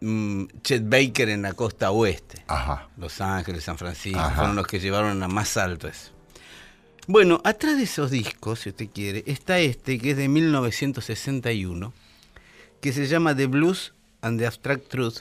mm, 0.00 0.44
Chet 0.62 0.88
Baker 0.88 1.28
en 1.28 1.42
la 1.42 1.52
costa 1.54 1.90
oeste. 1.90 2.44
Ajá. 2.46 2.88
Los 2.96 3.20
Ángeles, 3.20 3.64
San 3.64 3.78
Francisco, 3.78 4.18
Ajá. 4.18 4.34
fueron 4.34 4.56
los 4.56 4.66
que 4.66 4.80
llevaron 4.80 5.22
a 5.22 5.28
más 5.28 5.56
alto 5.56 5.88
eso. 5.88 6.12
Bueno, 7.06 7.40
atrás 7.44 7.78
de 7.78 7.84
esos 7.84 8.10
discos, 8.10 8.60
si 8.60 8.68
usted 8.68 8.88
quiere, 8.92 9.24
está 9.26 9.58
este 9.60 9.98
que 9.98 10.10
es 10.10 10.16
de 10.16 10.28
1961, 10.28 11.92
que 12.82 12.92
se 12.92 13.06
llama 13.06 13.34
The 13.34 13.46
Blues 13.46 13.94
and 14.20 14.38
the 14.38 14.46
Abstract 14.46 14.88
Truth, 14.88 15.20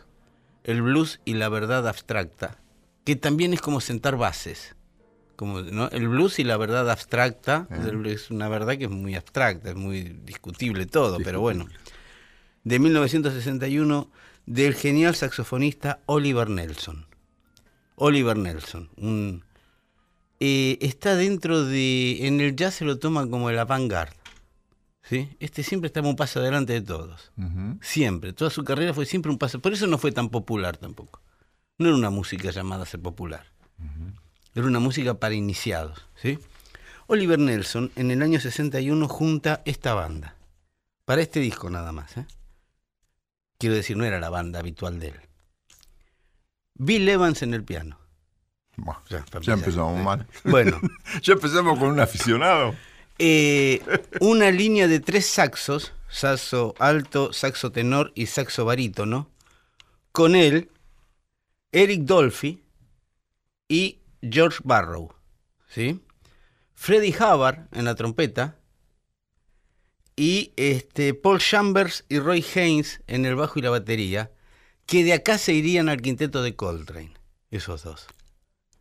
el 0.63 0.81
blues 0.81 1.21
y 1.23 1.33
la 1.35 1.47
verdad 1.47 1.87
abstracta, 1.87 2.57
que 3.05 3.15
también 3.15 3.53
es 3.53 3.61
como 3.61 3.79
sentar 3.79 4.17
bases. 4.17 4.75
Como, 5.37 5.61
¿no? 5.61 5.87
El 5.91 6.09
blues 6.09 6.39
y 6.39 6.43
la 6.43 6.57
verdad 6.57 6.89
abstracta, 6.89 7.67
es 8.05 8.31
una 8.31 8.49
verdad 8.49 8.77
que 8.77 8.85
es 8.85 8.89
muy 8.89 9.15
abstracta, 9.15 9.69
es 9.69 9.75
muy 9.75 10.01
discutible 10.25 10.87
todo, 10.87 11.19
pero 11.23 11.39
bueno. 11.39 11.67
De 12.63 12.79
1961, 12.79 14.09
del 14.47 14.73
genial 14.73 15.13
saxofonista 15.13 15.99
Oliver 16.07 16.49
Nelson. 16.49 17.05
Oliver 17.95 18.37
Nelson, 18.37 18.89
un, 18.97 19.43
eh, 20.39 20.77
está 20.81 21.15
dentro 21.15 21.65
de. 21.65 22.27
En 22.27 22.41
el 22.41 22.55
jazz 22.55 22.75
se 22.75 22.85
lo 22.85 22.97
toma 22.99 23.27
como 23.27 23.49
el 23.49 23.59
avant-garde. 23.59 24.15
¿sí? 25.01 25.29
Este 25.39 25.63
siempre 25.63 25.87
está 25.87 26.01
un 26.01 26.15
paso 26.15 26.39
adelante 26.39 26.73
de 26.73 26.81
todos. 26.81 27.31
Siempre. 27.81 28.33
Toda 28.33 28.49
su 28.49 28.63
carrera 28.63 28.93
fue 28.93 29.05
siempre 29.05 29.31
un 29.31 29.37
paso. 29.37 29.59
Por 29.59 29.73
eso 29.73 29.87
no 29.87 29.97
fue 29.97 30.11
tan 30.11 30.29
popular 30.29 30.77
tampoco. 30.77 31.21
No 31.79 31.87
era 31.87 31.95
una 31.95 32.09
música 32.09 32.51
llamada 32.51 32.83
a 32.83 32.87
ser 32.87 33.01
popular. 33.01 33.45
Era 34.53 34.65
una 34.65 34.79
música 34.79 35.15
para 35.15 35.35
iniciados. 35.35 36.05
¿sí? 36.15 36.39
Oliver 37.07 37.39
Nelson 37.39 37.91
en 37.95 38.11
el 38.11 38.21
año 38.21 38.39
61 38.39 39.07
junta 39.07 39.61
esta 39.65 39.93
banda. 39.93 40.35
Para 41.05 41.21
este 41.21 41.39
disco 41.39 41.69
nada 41.69 41.91
más. 41.91 42.17
¿eh? 42.17 42.25
Quiero 43.57 43.75
decir, 43.75 43.97
no 43.97 44.05
era 44.05 44.19
la 44.19 44.29
banda 44.29 44.59
habitual 44.59 44.99
de 44.99 45.07
él. 45.09 45.19
Bill 46.75 47.07
Evans 47.09 47.41
en 47.41 47.53
el 47.53 47.63
piano. 47.63 47.99
Bueno, 48.75 49.01
Ya, 49.09 49.53
empezamos 49.53 49.99
mal. 50.03 50.27
Bueno, 50.43 50.79
Ya 51.23 51.33
empezamos 51.33 51.79
con 51.79 51.89
un 51.89 51.99
aficionado. 51.99 52.75
eh, 53.17 53.81
una 54.19 54.51
línea 54.51 54.87
de 54.87 54.99
tres 54.99 55.25
saxos, 55.25 55.93
saxo 56.07 56.75
alto, 56.77 57.33
saxo 57.33 57.71
tenor 57.71 58.11
y 58.13 58.27
saxo 58.27 58.65
barítono, 58.65 59.31
con 60.11 60.35
él, 60.35 60.69
Eric 61.71 62.01
Dolphy 62.03 62.61
y 63.67 63.97
George 64.21 64.59
Barrow, 64.63 65.11
¿sí? 65.67 65.99
Freddie 66.75 67.15
Hubbard 67.17 67.67
en 67.71 67.85
la 67.85 67.95
trompeta 67.95 68.55
y 70.17 70.51
este, 70.57 71.13
Paul 71.13 71.39
Chambers 71.39 72.03
y 72.09 72.19
Roy 72.19 72.43
Haynes 72.55 73.01
en 73.07 73.25
el 73.25 73.35
bajo 73.35 73.57
y 73.59 73.61
la 73.61 73.69
batería, 73.69 74.31
que 74.85 75.03
de 75.05 75.13
acá 75.13 75.37
se 75.37 75.53
irían 75.53 75.87
al 75.87 76.01
quinteto 76.01 76.41
de 76.41 76.55
Coltrane, 76.55 77.13
esos 77.51 77.83
dos. 77.83 78.07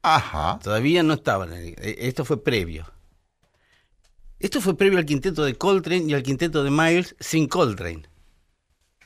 Ajá. 0.02 0.58
Todavía 0.62 1.02
no 1.02 1.14
estaban. 1.14 1.52
el- 1.52 1.74
eh, 1.78 1.96
Esto 2.00 2.24
fue 2.24 2.42
previo. 2.42 2.90
Esto 4.38 4.60
fue 4.60 4.76
previo 4.76 4.98
al 4.98 5.06
quinteto 5.06 5.44
de 5.44 5.54
Coltrane 5.56 6.04
y 6.06 6.14
al 6.14 6.22
quinteto 6.22 6.62
de 6.64 6.70
Miles 6.70 7.16
sin 7.20 7.48
Coltrane. 7.48 8.02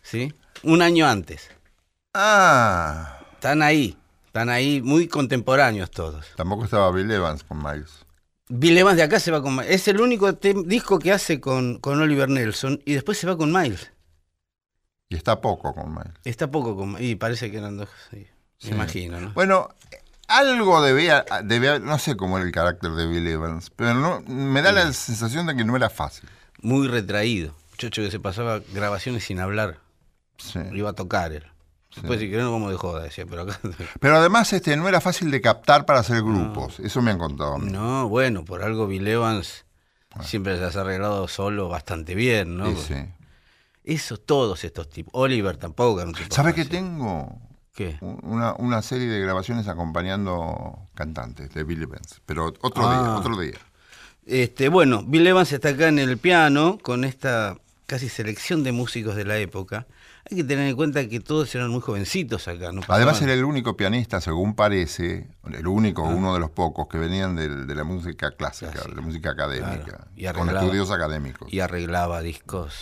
¿Sí? 0.03 0.33
Un 0.63 0.83
año 0.83 1.07
antes. 1.07 1.51
Ah. 2.15 3.21
Están 3.35 3.63
ahí. 3.63 3.97
Están 4.27 4.49
ahí 4.51 4.83
muy 4.83 5.09
contemporáneos 5.09 5.91
todos. 5.91 6.27
Tampoco 6.37 6.65
estaba 6.65 6.91
Bill 6.93 7.11
Evans 7.11 7.43
con 7.45 7.59
Miles. 7.63 8.05
Bill 8.53 8.77
Evans 8.79 8.97
de 8.97 9.05
acá 9.05 9.21
se 9.21 9.31
va 9.31 9.41
con 9.41 9.55
Miles. 9.55 9.71
Es 9.71 9.87
el 9.89 10.01
único 10.01 10.33
disco 10.33 10.99
que 10.99 11.13
hace 11.13 11.41
con, 11.41 11.79
con 11.79 12.01
Oliver 12.01 12.29
Nelson 12.29 12.83
y 12.85 12.95
después 12.95 13.17
se 13.17 13.29
va 13.29 13.37
con 13.37 13.53
Miles. 13.53 13.93
Y 15.09 15.15
está 15.15 15.41
poco 15.41 15.73
con 15.73 15.91
Miles. 15.95 16.13
Está 16.25 16.51
poco 16.51 16.77
con 16.77 16.97
Y 17.03 17.15
parece 17.15 17.51
que 17.51 17.59
eran 17.59 17.77
dos. 17.79 17.89
sí, 18.11 18.27
Sí. 18.59 18.69
Me 18.69 18.75
imagino, 18.75 19.19
¿no? 19.19 19.33
Bueno, 19.33 19.71
algo 20.29 20.83
debía, 20.83 21.25
debía, 21.45 21.79
no 21.79 21.99
sé 21.99 22.15
cómo 22.15 22.37
era 22.37 22.47
el 22.47 22.53
carácter 22.53 22.91
de 22.91 23.07
Bill 23.07 23.27
Evans, 23.27 23.71
pero 23.71 23.95
no, 23.95 24.21
me 24.27 24.61
da 24.61 24.71
la 24.71 24.93
sensación 24.93 25.47
de 25.47 25.57
que 25.57 25.65
no 25.65 25.77
era 25.77 25.89
fácil. 25.89 26.29
Muy 26.61 26.87
retraído. 26.87 27.55
Muchacho 27.71 28.03
que 28.03 28.11
se 28.11 28.21
pasaba 28.21 28.61
grabaciones 28.75 29.25
sin 29.25 29.41
hablar. 29.41 29.79
Sí. 30.37 30.59
Iba 30.73 30.91
a 30.91 30.93
tocar 30.93 31.33
él. 31.33 31.47
Después, 31.95 32.21
si 32.21 32.31
querés, 32.31 32.45
no 32.45 32.53
vamos 32.53 32.71
de 32.71 32.77
joda, 32.77 33.03
decía, 33.03 33.27
pero 33.29 33.43
acá. 33.43 33.59
Pero 33.99 34.17
además 34.17 34.53
este, 34.53 34.77
no 34.77 34.89
era 34.89 35.01
fácil 35.01 35.31
de 35.31 35.41
captar 35.41 35.85
para 35.87 36.01
hacer 36.01 36.23
grupos. 36.23 36.79
Eso 36.81 37.03
me 37.03 37.11
han 37.11 37.19
contado 37.19 37.55
a 37.55 37.59
mí. 37.59 37.71
No, 37.71 38.09
bueno, 38.09 38.45
por 38.45 38.63
algo 38.63 38.87
Bill 38.87 39.07
Evans 39.09 39.65
siempre 40.23 40.57
se 40.57 40.65
has 40.65 40.77
arreglado 40.77 41.27
solo 41.29 41.69
bastante 41.69 42.15
bien, 42.15 42.57
¿no? 42.57 42.67
Sí, 42.71 42.77
sí. 42.89 42.95
Eso, 43.83 44.19
todos 44.19 44.63
estos 44.65 44.89
tipos. 44.89 45.11
Oliver 45.15 45.57
tampoco 45.57 46.01
era 46.01 46.09
un 46.09 46.15
tipo 46.15 46.33
¿Sabe 46.35 46.55
qué 46.55 46.65
tengo? 46.65 47.37
¿Qué? 47.75 47.97
Una, 48.01 48.55
una 48.55 48.83
serie 48.83 49.07
de 49.09 49.21
grabaciones 49.21 49.67
acompañando 49.69 50.79
cantantes 50.95 51.53
de 51.55 51.65
Bill 51.65 51.83
Evans. 51.83 52.21
Pero 52.27 52.53
otro 52.61 52.87
Ah. 52.89 53.03
día, 53.03 53.17
otro 53.17 53.39
día. 53.41 53.59
Este, 54.27 54.69
bueno, 54.69 55.03
Bill 55.05 55.27
Evans 55.27 55.51
está 55.53 55.71
acá 55.71 55.89
en 55.89 55.99
el 55.99 56.19
piano 56.19 56.79
con 56.83 57.05
esta 57.05 57.57
casi 57.87 58.09
selección 58.09 58.63
de 58.63 58.73
músicos 58.73 59.17
de 59.17 59.25
la 59.25 59.39
época. 59.39 59.87
Hay 60.31 60.37
que 60.37 60.45
tener 60.45 60.69
en 60.69 60.77
cuenta 60.77 61.09
que 61.09 61.21
todos 61.21 61.55
eran 61.55 61.71
muy 61.71 61.81
jovencitos 61.81 62.47
acá, 62.49 62.73
¿no? 62.73 62.83
Además 62.89 63.21
era 63.23 63.33
el 63.33 63.45
único 63.45 63.77
pianista, 63.77 64.21
según 64.21 64.55
parece, 64.55 65.29
el 65.53 65.67
único, 65.67 66.05
Ah. 66.07 66.11
uno 66.15 66.35
de 66.35 66.41
los 66.41 66.51
pocos 66.51 66.87
que 66.89 66.99
venían 66.99 67.37
de, 67.37 67.75
la 67.75 67.85
música 67.85 68.31
clásica, 68.33 68.83
de 68.89 68.95
la 68.95 69.01
música 69.01 69.31
académica, 69.31 69.85
Claro. 69.85 70.05
Y 70.17 70.27
con 70.27 70.49
estudios 70.57 70.91
académicos. 70.91 71.53
y 71.53 71.61
arreglaba 71.61 72.21
discos 72.21 72.75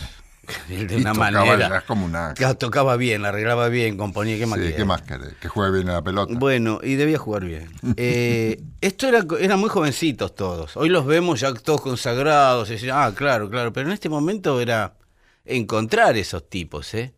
de 0.67 0.75
Y 0.75 1.01
una 1.01 1.13
tocaba 1.13 1.31
manera. 1.43 1.83
como 1.87 2.05
una- 2.05 2.33
Claro, 2.33 2.57
tocaba 2.57 2.97
bien, 2.97 3.23
arreglaba 3.23 3.69
bien, 3.69 3.97
componía, 3.97 4.37
¿qué 4.37 4.45
más 4.45 4.59
Sí? 4.59 4.73
¿Qué 4.75 4.83
más 4.85 5.01
querés? 5.03 5.35
Que 5.39 5.47
juegue 5.47 5.71
bien 5.77 5.89
a 5.89 5.93
la 5.93 6.01
pelota. 6.01 6.33
Bueno, 6.37 6.79
y 6.83 6.95
debía 6.95 7.17
jugar 7.19 7.45
bien. 7.45 7.69
Eh, 7.97 8.61
esto 8.81 9.07
era, 9.07 9.23
eran 9.39 9.59
muy 9.59 9.69
jovencitos 9.69 10.33
todos. 10.35 10.75
Hoy 10.75 10.89
los 10.89 11.05
vemos 11.05 11.39
ya 11.39 11.53
todos 11.53 11.81
consagrados. 11.81 12.69
Y 12.69 12.73
decían, 12.73 12.97
ah, 12.99 13.13
claro, 13.15 13.49
claro. 13.49 13.71
Pero 13.73 13.87
en 13.87 13.93
este 13.93 14.09
momento 14.09 14.59
era 14.59 14.95
encontrar 15.45 16.17
esos 16.17 16.49
tipos, 16.49 16.93
¿eh? 16.93 17.13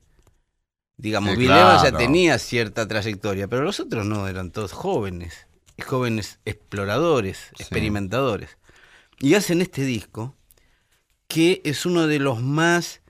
Digamos, 1.02 1.32
Sí, 1.32 1.38
Bill 1.38 1.50
Evans 1.50 1.82
ya 1.82 1.92
tenía 1.92 2.38
cierta 2.38 2.88
trayectoria, 2.88 3.48
pero 3.48 3.64
los 3.64 3.80
otros 3.80 4.06
no, 4.06 4.28
eran 4.28 4.52
todos 4.52 4.72
jóvenes. 4.72 5.48
Jóvenes 5.84 6.38
exploradores, 6.46 7.50
experimentadores. 7.58 8.60
Y 9.20 9.34
hacen 9.34 9.62
este 9.62 9.84
disco, 9.84 10.36
que 11.28 11.60
es 11.66 11.88
uno 11.88 12.06
de 12.06 12.20
los 12.20 12.44
más 12.44 13.02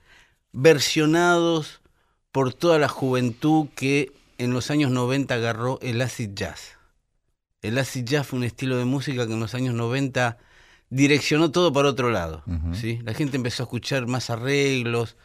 versionados 0.52 1.82
por 2.30 2.54
toda 2.54 2.78
la 2.78 2.88
juventud 2.88 3.68
que 3.76 4.10
en 4.38 4.54
los 4.54 4.70
años 4.70 4.90
90 4.90 5.34
agarró 5.34 5.78
el 5.82 6.00
acid 6.00 6.30
jazz. 6.34 6.78
El 7.60 7.76
acid 7.76 8.04
jazz 8.04 8.26
fue 8.26 8.38
un 8.38 8.44
estilo 8.44 8.78
de 8.78 8.86
música 8.86 9.26
que 9.26 9.34
en 9.34 9.40
los 9.40 9.54
años 9.54 9.74
90 9.74 10.38
direccionó 10.88 11.50
todo 11.50 11.74
para 11.74 11.90
otro 11.90 12.10
lado. 12.10 12.42
¿sí? 12.72 13.00
La 13.02 13.12
gente 13.12 13.36
empezó 13.36 13.62
a 13.62 13.66
escuchar 13.66 14.06
más 14.06 14.30
arreglos, 14.30 15.16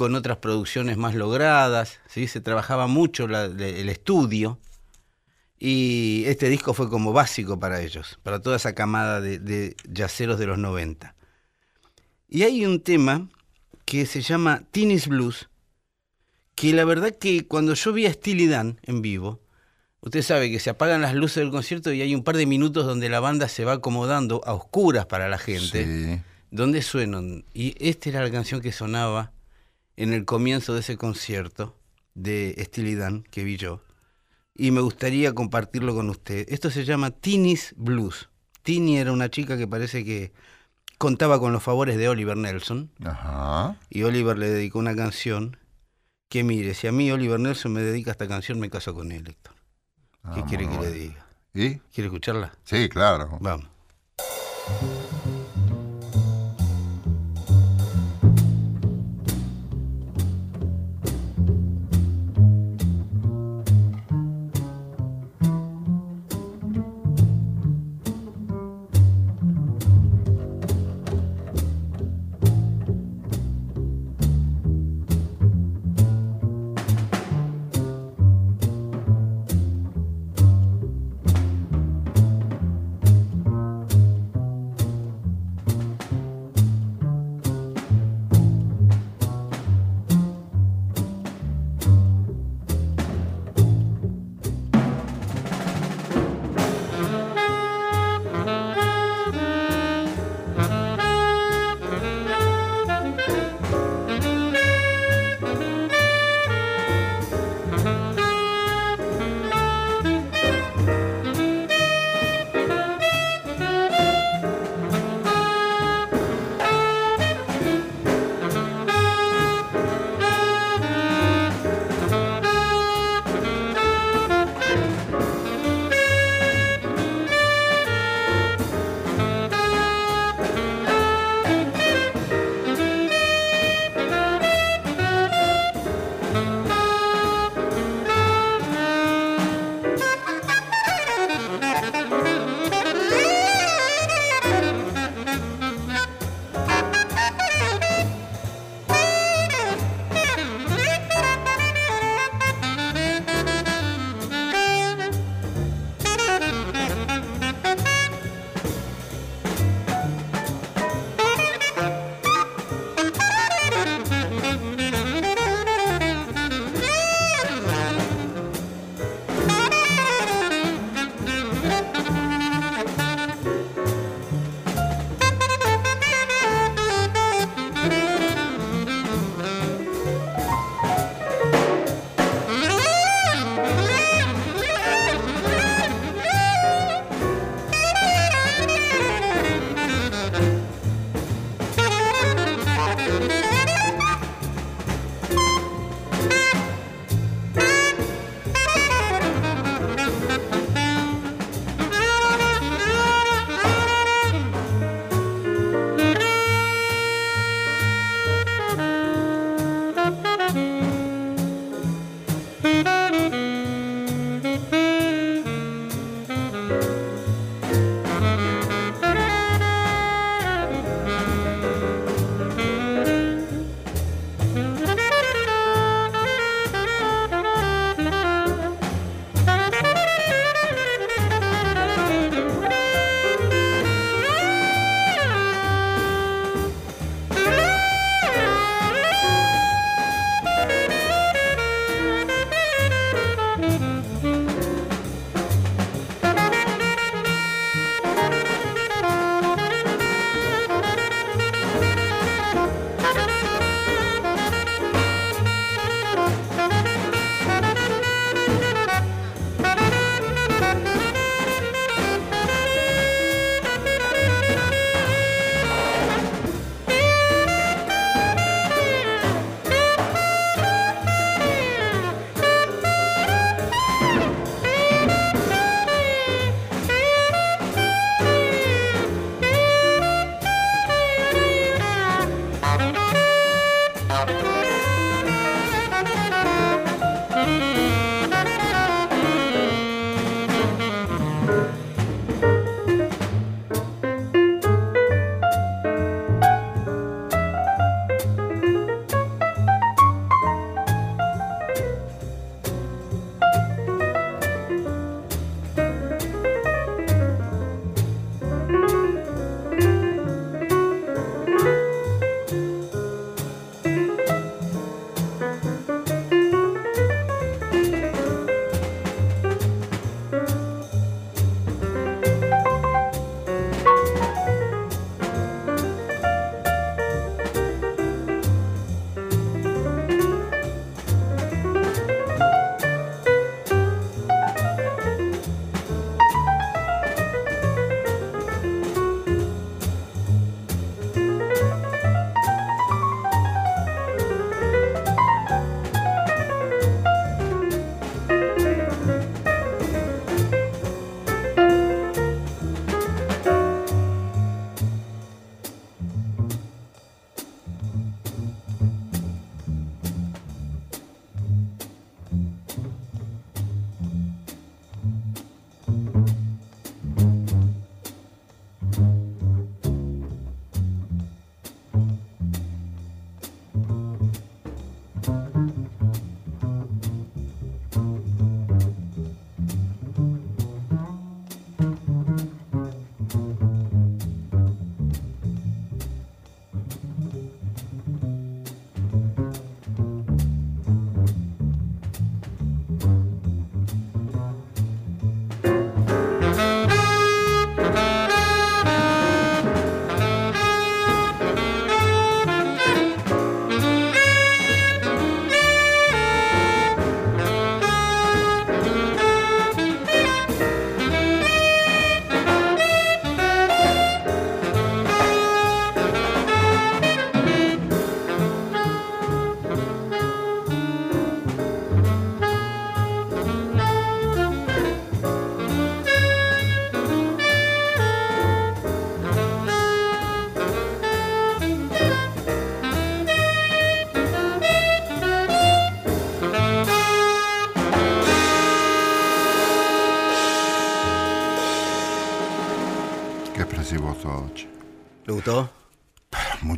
con 0.00 0.14
otras 0.14 0.38
producciones 0.38 0.96
más 0.96 1.14
logradas, 1.14 2.00
¿sí? 2.08 2.26
se 2.26 2.40
trabajaba 2.40 2.86
mucho 2.86 3.28
la- 3.28 3.44
el 3.44 3.90
estudio. 3.90 4.58
Y 5.58 6.22
este 6.24 6.48
disco 6.48 6.72
fue 6.72 6.88
como 6.88 7.12
básico 7.12 7.60
para 7.60 7.82
ellos, 7.82 8.18
para 8.22 8.40
toda 8.40 8.56
esa 8.56 8.74
camada 8.74 9.20
de, 9.20 9.38
de 9.38 9.76
jazzeros 9.94 10.38
de 10.38 10.46
los 10.46 10.56
90. 10.56 11.14
Y 12.30 12.44
hay 12.44 12.64
un 12.64 12.80
tema 12.80 13.28
que 13.84 14.06
se 14.06 14.22
llama 14.22 14.62
Teenage 14.70 15.10
Blues, 15.10 15.50
que 16.54 16.72
la 16.72 16.86
verdad 16.86 17.14
que 17.14 17.46
cuando 17.46 17.74
yo 17.74 17.92
vi 17.92 18.06
a 18.06 18.12
Steely 18.14 18.46
Dan 18.46 18.80
en 18.84 19.02
vivo, 19.02 19.42
usted 20.00 20.22
sabe 20.22 20.50
que 20.50 20.60
se 20.60 20.70
apagan 20.70 21.02
las 21.02 21.14
luces 21.14 21.36
del 21.42 21.50
concierto 21.50 21.92
y 21.92 22.00
hay 22.00 22.14
un 22.14 22.24
par 22.24 22.38
de 22.38 22.46
minutos 22.46 22.86
donde 22.86 23.10
la 23.10 23.20
banda 23.20 23.48
se 23.48 23.66
va 23.66 23.72
acomodando 23.74 24.40
a 24.46 24.54
oscuras 24.54 25.04
para 25.04 25.28
la 25.28 25.36
gente, 25.36 25.84
Sí. 25.84 26.22
donde 26.50 26.80
suenan. 26.80 27.44
Y 27.52 27.74
esta 27.86 28.08
era 28.08 28.22
la 28.22 28.30
canción 28.30 28.62
que 28.62 28.72
sonaba 28.72 29.32
en 29.96 30.12
el 30.12 30.24
comienzo 30.24 30.74
de 30.74 30.80
ese 30.80 30.96
concierto 30.96 31.76
de 32.14 32.54
Steely 32.66 32.94
Dan 32.94 33.22
que 33.30 33.44
vi 33.44 33.56
yo. 33.56 33.82
Y 34.54 34.70
me 34.72 34.80
gustaría 34.80 35.32
compartirlo 35.34 35.94
con 35.94 36.10
usted. 36.10 36.46
Esto 36.48 36.70
se 36.70 36.84
llama 36.84 37.10
Teeny's 37.10 37.74
Blues. 37.76 38.28
Tini 38.62 38.98
era 38.98 39.12
una 39.12 39.30
chica 39.30 39.56
que 39.56 39.66
parece 39.66 40.04
que 40.04 40.32
contaba 40.98 41.38
con 41.40 41.52
los 41.52 41.62
favores 41.62 41.96
de 41.96 42.08
Oliver 42.08 42.36
Nelson. 42.36 42.90
Ajá. 43.04 43.76
Y 43.88 44.02
Oliver 44.02 44.36
le 44.38 44.50
dedicó 44.50 44.78
una 44.78 44.94
canción 44.94 45.56
que 46.28 46.44
mire, 46.44 46.74
si 46.74 46.86
a 46.86 46.92
mí 46.92 47.10
Oliver 47.10 47.40
Nelson 47.40 47.72
me 47.72 47.80
dedica 47.82 48.10
esta 48.10 48.28
canción, 48.28 48.60
me 48.60 48.68
caso 48.70 48.94
con 48.94 49.12
él, 49.12 49.26
Héctor. 49.28 49.54
¿Qué 50.34 50.40
Ah, 50.40 50.46
quiere 50.46 50.68
que 50.68 50.78
le 50.78 50.92
diga? 50.92 51.26
¿Y? 51.54 51.76
¿Quiere 51.92 52.08
escucharla? 52.08 52.52
Sí, 52.64 52.88
claro. 52.88 53.38
Vamos. 53.40 53.66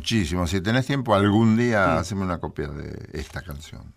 Muchísimo. 0.03 0.45
Si 0.47 0.59
tenés 0.59 0.85
tiempo, 0.85 1.15
algún 1.15 1.55
día 1.55 1.97
haceme 1.97 2.23
una 2.23 2.37
copia 2.37 2.67
de 2.67 3.07
esta 3.13 3.41
canción. 3.41 3.93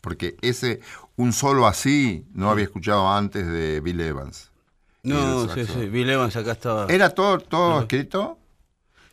Porque 0.00 0.38
ese, 0.40 0.80
un 1.16 1.34
solo 1.34 1.66
así, 1.66 2.24
no 2.32 2.50
había 2.50 2.64
escuchado 2.64 3.06
antes 3.12 3.46
de 3.46 3.80
Bill 3.80 4.00
Evans. 4.00 4.50
No, 5.02 5.46
sí, 5.52 5.66
sí. 5.66 5.90
Bill 5.90 6.08
Evans 6.08 6.36
acá 6.36 6.52
estaba. 6.52 6.86
¿Era 6.86 7.10
todo, 7.10 7.38
todo 7.38 7.82
escrito? 7.82 8.38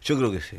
Yo 0.01 0.17
creo 0.17 0.31
que 0.31 0.39
sí. 0.39 0.57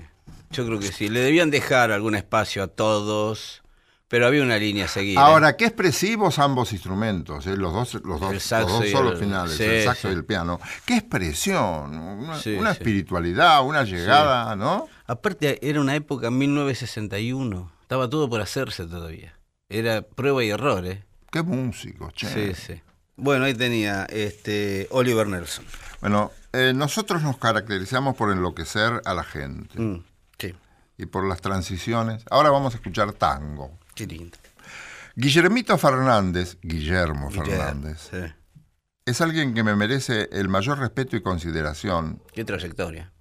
Yo 0.51 0.67
creo 0.67 0.79
que 0.79 0.93
sí. 0.93 1.09
Le 1.09 1.21
debían 1.21 1.51
dejar 1.51 1.93
algún 1.93 2.15
espacio 2.15 2.63
a 2.63 2.67
todos, 2.67 3.63
pero 4.11 4.27
había 4.27 4.43
una 4.43 4.59
línea 4.59 4.87
a 4.87 4.89
seguir. 4.89 5.17
¿eh? 5.17 5.21
Ahora, 5.21 5.57
qué 5.57 5.67
expresivos 5.67 6.41
ambos 6.41 6.73
instrumentos, 6.73 7.47
¿eh? 7.47 7.57
los 7.57 7.73
dos, 7.73 7.95
los 8.05 8.19
dos, 8.21 8.33
los 8.33 8.51
dos 8.69 8.89
solos 8.91 9.13
el- 9.13 9.19
finales, 9.19 9.57
sí, 9.57 9.63
el 9.63 9.85
saxo 9.85 10.09
sí. 10.09 10.15
y 10.15 10.17
el 10.17 10.25
piano. 10.25 10.59
Qué 10.85 10.97
expresión, 10.97 11.97
una, 11.97 12.37
Sí, 12.41 12.55
una 12.55 12.73
sí. 12.75 12.79
espiritualidad, 12.81 13.65
una 13.65 13.85
llegada, 13.85 14.57
¿no? 14.57 14.89
Aparte, 15.07 15.59
era 15.69 15.81
una 15.81 15.95
época 15.95 16.29
1961. 16.31 17.71
Estaba 17.83 18.11
todo 18.11 18.29
por 18.29 18.41
hacerse 18.41 18.85
todavía. 18.87 19.39
Era 19.69 20.03
prueba 20.03 20.43
y 20.45 20.51
error, 20.51 20.85
¿eh? 20.87 21.05
Qué 21.31 21.43
músicos, 21.43 22.13
che. 22.15 22.27
Sí, 22.55 22.61
sí. 22.61 22.81
Bueno, 23.17 23.45
ahí 23.45 23.55
tenía 23.55 24.07
este 24.07 24.89
Oliver 24.91 25.29
Nelson. 25.29 25.65
Bueno, 26.01 26.33
eh, 26.53 26.73
nosotros 26.75 27.23
nos 27.23 27.37
caracterizamos 27.39 28.17
por 28.17 28.33
enloquecer 28.33 29.03
a 29.05 29.15
la 29.15 29.23
gente 29.23 29.79
Mm, 29.81 30.03
sí, 30.39 30.55
y 30.99 31.07
por 31.07 31.29
las 31.29 31.41
transiciones. 31.41 32.25
Ahora 32.31 32.51
vamos 32.51 32.75
a 32.75 32.79
escuchar 32.79 33.13
tango. 33.13 33.79
Qué 34.07 34.15
lindo. 34.15 34.39
Guillermito 35.17 35.77
Fernández, 35.77 36.57
Guillermo 36.63 37.29
Guillermo, 37.29 37.51
Fernández, 37.51 37.99
sí. 38.11 38.17
es 39.05 39.21
alguien 39.21 39.55
que 39.55 39.63
me 39.63 39.75
merece 39.77 40.29
el 40.33 40.49
mayor 40.49 40.79
respeto 40.79 41.17
y 41.17 41.23
consideración 41.23 42.23
Qué 42.33 42.45
trayectoria. 42.45 43.13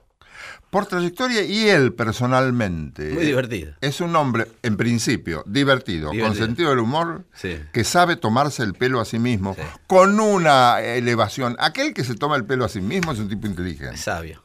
por 0.69 0.85
trayectoria 0.85 1.41
y 1.43 1.67
él 1.67 1.93
personalmente. 1.93 3.11
Muy 3.11 3.25
divertido. 3.25 3.73
Es 3.81 3.99
un 4.01 4.15
hombre, 4.15 4.47
en 4.61 4.77
principio, 4.77 5.43
divertido, 5.47 6.11
Divertido. 6.11 6.27
con 6.27 6.35
sentido 6.47 6.69
del 6.69 6.79
humor, 6.79 7.25
Sí. 7.33 7.59
que 7.73 7.83
sabe 7.83 8.15
tomarse 8.15 8.63
el 8.63 8.73
pelo 8.75 9.01
a 9.01 9.05
sí 9.05 9.19
mismo, 9.19 9.55
Sí. 9.55 9.61
con 9.87 10.19
una 10.19 10.79
elevación. 10.81 11.55
Aquel 11.59 11.93
que 11.93 12.03
se 12.03 12.15
toma 12.15 12.35
el 12.37 12.45
pelo 12.45 12.63
a 12.65 12.69
sí 12.69 12.81
mismo 12.81 13.11
es 13.11 13.19
un 13.19 13.27
tipo 13.27 13.47
inteligente. 13.47 13.97
sabio. 13.97 14.43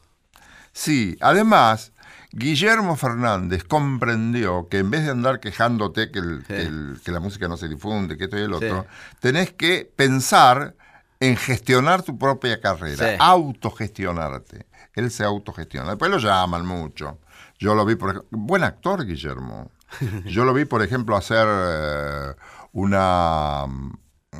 Sí, 0.73 1.15
además, 1.21 1.93
Guillermo 2.37 2.97
Fernández 2.97 3.63
comprendió 3.63 4.67
que 4.69 4.79
en 4.79 4.91
vez 4.91 5.05
de 5.05 5.11
andar 5.11 5.39
quejándote 5.39 6.11
que, 6.11 6.19
el- 6.19 6.39
Sí. 6.41 6.47
que 6.47 6.61
el- 6.63 6.99
que 7.03 7.11
la 7.11 7.21
música 7.21 7.47
no 7.47 7.55
se 7.55 7.69
difunde, 7.69 8.17
que 8.17 8.25
esto 8.25 8.37
y 8.37 8.41
el 8.41 8.51
otro, 8.53 8.81
Sí. 8.83 9.15
tenés 9.21 9.53
que 9.53 9.89
pensar 9.95 10.75
en 11.21 11.37
gestionar 11.37 12.03
tu 12.03 12.17
propia 12.19 12.59
carrera, 12.59 13.11
Sí. 13.11 13.15
autogestionarte. 13.19 14.65
Él 14.95 15.11
se 15.11 15.23
autogestiona. 15.23 15.89
Después 15.91 16.11
lo 16.11 16.17
llaman 16.17 16.65
mucho. 16.65 17.19
Yo 17.57 17.73
lo 17.73 17.85
vi, 17.85 17.95
por 17.95 18.09
ejemplo, 18.11 18.29
buen 18.37 18.63
actor, 18.65 19.05
Guillermo. 19.05 19.71
Yo 20.25 20.43
lo 20.43 20.53
vi, 20.53 20.65
por 20.65 20.81
ejemplo, 20.83 21.15
hacer 21.15 21.47
eh, 21.49 22.33
una, 22.73 23.63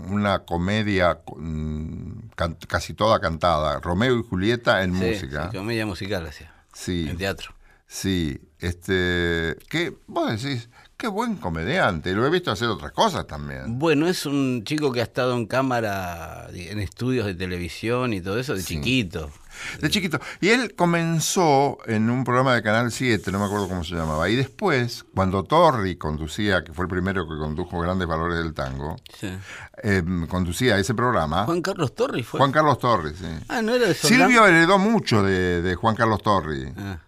una 0.10 0.40
comedia 0.40 1.20
casi 2.68 2.94
toda 2.94 3.22
cantada, 3.22 3.80
Romeo 3.80 4.20
y 4.20 4.24
Julieta 4.24 4.84
en 4.84 4.92
música. 4.92 5.50
sí, 5.50 5.58
comedia 5.58 5.86
musical 5.86 6.26
hacía. 6.28 6.52
Sí, 6.74 7.08
En 7.10 7.18
teatro. 7.18 7.55
Sí. 7.88 8.40
Este, 8.60 9.58
que 9.70 9.96
vos 10.08 10.42
decís, 10.42 10.70
qué 10.98 11.08
buen 11.08 11.36
comediante. 11.36 12.14
Lo 12.14 12.26
he 12.26 12.30
visto 12.32 12.50
hacer 12.50 12.68
otras 12.68 12.92
cosas 12.94 13.28
también. 13.28 13.78
Bueno, 13.78 14.08
es 14.08 14.26
un 14.26 14.64
chico 14.64 14.92
que 14.92 15.02
ha 15.02 15.04
estado 15.04 15.36
en 15.36 15.46
cámara, 15.46 16.48
en 16.52 16.80
estudios 16.80 17.28
de 17.28 17.36
televisión 17.36 18.14
y 18.14 18.22
todo 18.22 18.40
eso 18.40 18.56
de 18.56 18.64
chiquito. 18.64 19.30
De 19.82 19.90
chiquito. 19.90 20.20
Y 20.42 20.50
él 20.50 20.74
comenzó 20.76 21.78
en 21.86 22.10
un 22.10 22.24
programa 22.24 22.56
de 22.56 22.64
Canal 22.64 22.92
7, 22.92 23.32
no 23.32 23.38
me 23.40 23.46
acuerdo 23.46 23.68
cómo 23.70 23.84
se 23.84 23.94
llamaba. 23.94 24.28
Y 24.30 24.36
después, 24.36 25.06
cuando 25.14 25.44
Torri 25.44 25.96
conducía, 25.98 26.64
que 26.64 26.74
fue 26.74 26.86
el 26.86 26.90
primero 26.90 27.28
que 27.28 27.38
condujo 27.38 27.80
Grandes 27.80 28.08
Valores 28.08 28.40
del 28.40 28.54
Tango, 28.56 28.96
Sí. 29.20 29.30
eh, 29.84 30.02
conducía 30.28 30.80
ese 30.80 30.96
programa. 30.96 31.46
Juan 31.46 31.62
Carlos 31.62 31.94
Torres 31.94 32.26
fue. 32.26 32.40
Juan 32.40 32.52
Carlos 32.52 32.80
Torri, 32.80 33.12
sí. 33.14 33.26
Ah, 33.48 33.62
no 33.62 33.76
era 33.76 33.88
de? 33.88 33.94
Silvio 33.94 34.48
heredó 34.48 34.80
mucho 34.80 35.22
de, 35.22 35.62
de 35.62 35.76
Juan 35.76 35.96
Carlos 35.96 36.24
Torri. 36.24 36.74
Ah. 36.78 37.00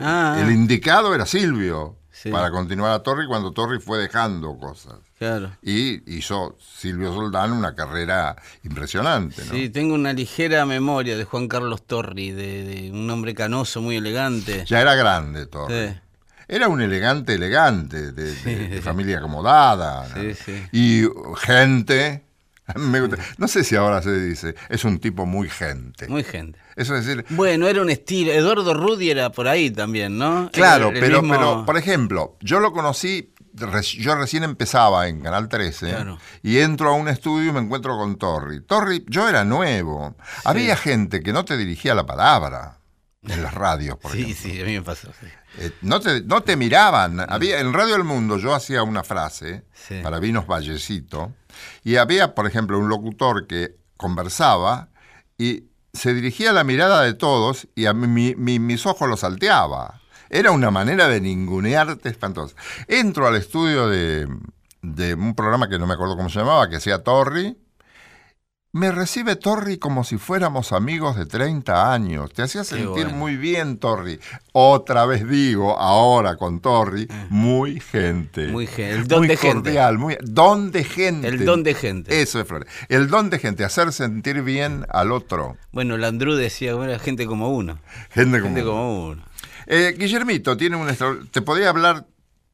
Ah, 0.00 0.36
El 0.40 0.50
indicado 0.50 1.14
era 1.14 1.26
Silvio 1.26 1.96
Sí. 2.10 2.30
para 2.30 2.50
continuar 2.50 2.92
a 2.92 3.02
Torri 3.02 3.26
cuando 3.26 3.52
Torri 3.52 3.80
fue 3.80 3.98
dejando 3.98 4.56
cosas. 4.58 4.94
claro. 5.18 5.50
Y 5.62 6.16
hizo 6.16 6.56
Silvio 6.60 7.12
Soldán 7.12 7.52
una 7.52 7.74
carrera 7.74 8.36
impresionante, 8.62 9.44
¿no? 9.44 9.52
Sí, 9.52 9.68
tengo 9.68 9.94
una 9.94 10.12
ligera 10.12 10.64
memoria 10.64 11.16
de 11.16 11.24
Juan 11.24 11.48
Carlos 11.48 11.86
Torri, 11.86 12.30
de, 12.30 12.64
de 12.64 12.90
un 12.92 13.10
hombre 13.10 13.34
canoso, 13.34 13.80
muy 13.82 13.96
elegante. 13.96 14.64
Ya 14.66 14.80
era 14.80 14.94
grande 14.94 15.46
Torri. 15.46 15.88
Sí. 15.88 16.00
Era 16.46 16.68
un 16.68 16.80
elegante, 16.82 17.34
elegante, 17.34 18.12
de, 18.12 18.34
de- 18.34 18.68
de 18.68 18.82
familia 18.82 19.18
acomodada. 19.18 20.06
¿no? 20.08 20.22
Sí, 20.22 20.34
sí. 20.34 20.62
Y 20.72 21.08
gente, 21.38 22.24
me 22.76 23.00
gusta- 23.00 23.16
no 23.38 23.48
sé 23.48 23.64
si 23.64 23.76
ahora 23.76 24.02
se 24.02 24.18
dice, 24.20 24.54
es 24.68 24.84
un 24.84 24.98
tipo 24.98 25.26
muy 25.26 25.48
gente. 25.48 26.06
Muy 26.08 26.22
gente. 26.24 26.58
Eso 26.76 26.96
es 26.96 27.06
decir, 27.06 27.24
Bueno, 27.30 27.66
era 27.68 27.82
un 27.82 27.90
estilo. 27.90 28.32
Eduardo 28.32 28.74
Rudi 28.74 29.10
era 29.10 29.30
por 29.30 29.46
ahí 29.48 29.70
también, 29.70 30.18
¿no? 30.18 30.50
claro, 30.52 30.88
el 30.90 31.00
pero, 31.00 31.22
mismo- 31.22 31.34
pero, 31.34 31.64
por 31.66 31.76
ejemplo, 31.76 32.36
yo 32.40 32.60
lo 32.60 32.72
conocí, 32.72 33.32
yo 33.98 34.14
recién 34.16 34.42
empezaba 34.42 35.06
en 35.08 35.20
Canal 35.20 35.48
13 35.48 35.90
Claro. 35.90 36.18
y 36.42 36.58
entro 36.58 36.88
a 36.90 36.92
un 36.94 37.08
estudio 37.08 37.50
y 37.50 37.52
me 37.52 37.60
encuentro 37.60 37.96
con 37.96 38.16
Torri. 38.18 38.60
Torri, 38.62 39.04
yo 39.08 39.28
era 39.28 39.44
nuevo. 39.44 40.16
Había 40.44 40.76
gente 40.76 41.22
que 41.22 41.32
no 41.32 41.44
te 41.44 41.56
dirigía 41.56 41.94
la 41.94 42.04
palabra 42.06 42.80
en 43.22 43.42
las 43.42 43.54
radios, 43.54 43.96
por 43.96 44.10
Sí, 44.12 44.22
ejemplo. 44.22 44.42
sí, 44.42 44.60
a 44.60 44.64
mí 44.64 44.72
me 44.72 44.82
pasó. 44.82 45.08
sí. 45.20 45.26
Eh, 45.60 45.70
no, 45.82 46.00
te, 46.00 46.20
no 46.22 46.42
te 46.42 46.56
miraban. 46.56 47.20
Había, 47.20 47.60
en 47.60 47.72
Radio 47.72 47.92
del 47.94 48.02
Mundo 48.02 48.38
yo 48.38 48.52
hacía 48.54 48.82
una 48.82 49.04
frase 49.04 49.62
Sí. 49.72 50.00
para 50.02 50.18
Vinos 50.18 50.48
Vallecito 50.48 51.32
y 51.84 51.94
había, 51.94 52.34
por 52.34 52.48
ejemplo, 52.48 52.76
un 52.76 52.88
locutor 52.88 53.46
que 53.46 53.76
conversaba 53.96 54.88
y 55.38 55.64
se 55.94 56.12
dirigía 56.12 56.52
la 56.52 56.64
mirada 56.64 57.02
de 57.02 57.14
todos 57.14 57.66
y 57.74 57.86
a 57.86 57.94
mi- 57.94 58.34
mi- 58.36 58.58
mis 58.58 58.84
ojos 58.86 59.08
lo 59.08 59.16
salteaba. 59.16 60.00
Era 60.28 60.50
una 60.50 60.70
manera 60.70 61.08
de 61.08 61.20
ningunearte 61.20 62.08
espantosa. 62.08 62.54
Entro 62.88 63.26
al 63.26 63.36
estudio 63.36 63.88
de, 63.88 64.28
de 64.82 65.14
un 65.14 65.34
programa 65.34 65.68
que 65.68 65.78
no 65.78 65.86
me 65.86 65.94
acuerdo 65.94 66.16
cómo 66.16 66.28
se 66.28 66.40
llamaba, 66.40 66.68
que 66.68 66.76
hacía 66.76 67.02
Torri. 67.02 67.56
Me 68.74 68.90
recibe 68.90 69.36
Torri 69.36 69.78
como 69.78 70.02
si 70.02 70.18
fuéramos 70.18 70.72
amigos 70.72 71.14
de 71.16 71.26
30 71.26 71.92
años. 71.92 72.32
Te 72.32 72.42
hacía 72.42 72.64
sentir 72.64 72.88
bueno. 73.04 73.10
muy 73.10 73.36
bien, 73.36 73.78
Torri. 73.78 74.18
Otra 74.50 75.06
vez 75.06 75.28
digo, 75.28 75.78
ahora 75.78 76.34
con 76.34 76.58
Torri, 76.58 77.06
muy 77.28 77.78
gente. 77.78 78.48
Muy 78.48 78.66
gen- 78.66 78.90
el 78.90 79.06
don 79.06 79.20
Muy 79.20 79.28
de 79.28 79.36
gente. 79.36 79.54
cordial, 79.70 79.98
muy 79.98 80.16
don 80.22 80.72
de 80.72 80.82
gente. 80.82 81.28
El 81.28 81.44
don 81.44 81.62
de 81.62 81.74
gente. 81.74 82.20
Eso 82.20 82.40
es 82.40 82.48
Flores. 82.48 82.68
El 82.88 83.06
don 83.06 83.30
de 83.30 83.38
gente, 83.38 83.64
hacer 83.64 83.92
sentir 83.92 84.42
bien 84.42 84.84
al 84.88 85.12
otro. 85.12 85.56
Bueno, 85.70 85.96
Landru 85.96 86.34
decía, 86.34 86.74
bueno, 86.74 86.98
gente 86.98 87.26
como 87.26 87.54
uno. 87.54 87.78
Gente 88.10 88.40
como. 88.40 88.54
Gente 88.56 88.64
como 88.68 89.06
uno. 89.06 89.22
Eh, 89.66 89.94
Guillermito 89.96 90.56
tiene 90.56 90.74
un 90.76 90.88
Te 91.30 91.42
podría 91.42 91.68
hablar 91.70 92.06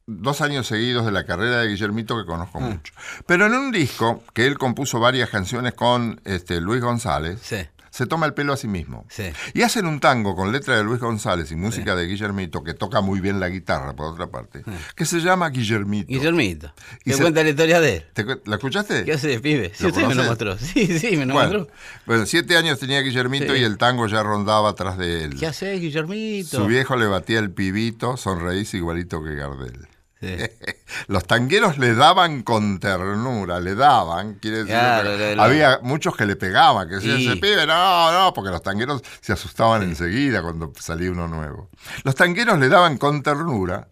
dos 0.07 0.41
años 0.41 0.67
seguidos 0.67 1.05
de 1.05 1.11
la 1.11 1.25
carrera 1.25 1.59
de 1.59 1.67
Guillermito 1.69 2.17
que 2.17 2.25
conozco 2.25 2.57
Ah. 2.59 2.67
mucho. 2.69 2.93
Pero 3.25 3.45
en 3.45 3.53
un 3.53 3.71
disco 3.71 4.23
que 4.33 4.45
él 4.47 4.57
compuso 4.57 4.99
varias 4.99 5.29
canciones 5.29 5.73
con 5.73 6.19
este, 6.25 6.59
Luis 6.61 6.81
González, 6.81 7.39
Sí. 7.43 7.57
se 7.91 8.05
toma 8.07 8.25
el 8.25 8.33
pelo 8.33 8.53
a 8.53 8.57
sí 8.57 8.67
mismo. 8.69 9.05
Sí. 9.09 9.23
Y 9.53 9.63
hacen 9.63 9.85
un 9.85 9.99
tango 9.99 10.33
con 10.35 10.51
letra 10.53 10.77
de 10.77 10.83
Luis 10.83 10.99
González 11.01 11.51
y 11.51 11.55
música 11.57 11.93
de 11.95 12.07
Guillermito, 12.07 12.63
que 12.63 12.73
toca 12.73 13.01
muy 13.01 13.19
bien 13.19 13.39
la 13.41 13.49
guitarra, 13.49 13.93
por 13.93 14.13
otra 14.13 14.27
parte, 14.27 14.63
que 14.95 15.05
se 15.05 15.19
llama 15.19 15.49
Guillermito. 15.49 16.07
Guillermito. 16.07 16.73
Y 17.05 17.11
Te 17.11 17.17
se- 17.17 17.21
cuenta 17.21 17.43
la 17.43 17.49
historia 17.49 17.79
de 17.81 17.97
él. 17.97 18.05
¿Te 18.13 18.25
¿La 18.45 18.55
escuchaste? 18.55 19.03
¿Qué 19.03 19.11
hace 19.13 19.39
pibe? 19.41 19.71
Sí, 19.75 19.83
¿Lo 19.83 19.89
usted 19.89 20.07
me 20.07 20.15
lo 20.15 20.23
conoces? 20.23 20.29
mostró. 20.29 20.57
Sí, 20.57 20.99
sí, 20.99 21.17
me 21.17 21.25
lo 21.25 21.33
Bueno, 21.33 21.59
mostró. 21.59 21.75
bueno, 22.05 22.25
siete 22.25 22.55
años 22.57 22.79
tenía 22.79 23.01
Guillermito 23.01 23.55
y 23.57 23.63
el 23.63 23.77
tango 23.77 24.07
ya 24.07 24.23
rondaba 24.23 24.69
atrás 24.69 24.97
de 24.97 25.25
él. 25.25 25.37
¿Qué 25.37 25.47
haces, 25.47 25.79
Guillermito? 25.81 26.57
Su 26.57 26.65
viejo 26.67 26.95
le 26.95 27.07
batía 27.07 27.39
el 27.39 27.51
pibito, 27.51 28.15
sonreís 28.17 28.73
igualito 28.73 29.21
que 29.23 29.35
Gardel. 29.35 29.87
Sí. 30.21 30.37
Los 31.07 31.25
tangueros 31.25 31.77
le 31.77 31.93
daban 31.95 32.43
con 32.43 32.79
ternura, 32.79 33.59
le 33.59 33.75
daban, 33.75 34.35
quiere 34.35 34.57
decir, 34.59 34.71
Claro, 34.75 35.09
que 35.11 35.17
le- 35.17 35.35
le- 35.35 35.41
había 35.41 35.79
muchos 35.81 36.15
que 36.15 36.25
le 36.25 36.35
pegaban, 36.37 36.87
que 36.87 36.95
decían, 36.95 37.19
Y- 37.19 37.27
ese 37.27 37.37
pibe, 37.37 37.65
no, 37.67 38.11
no, 38.11 38.33
porque 38.33 38.51
los 38.51 38.61
tangueros 38.61 39.01
se 39.19 39.33
asustaban 39.33 39.81
enseguida 39.83 40.41
cuando 40.41 40.71
salía 40.79 41.11
uno 41.11 41.27
nuevo. 41.27 41.69
Los 42.03 42.15
tangueros 42.15 42.59
le 42.59 42.69
daban 42.69 42.97
con 42.97 43.23
ternura 43.23 43.89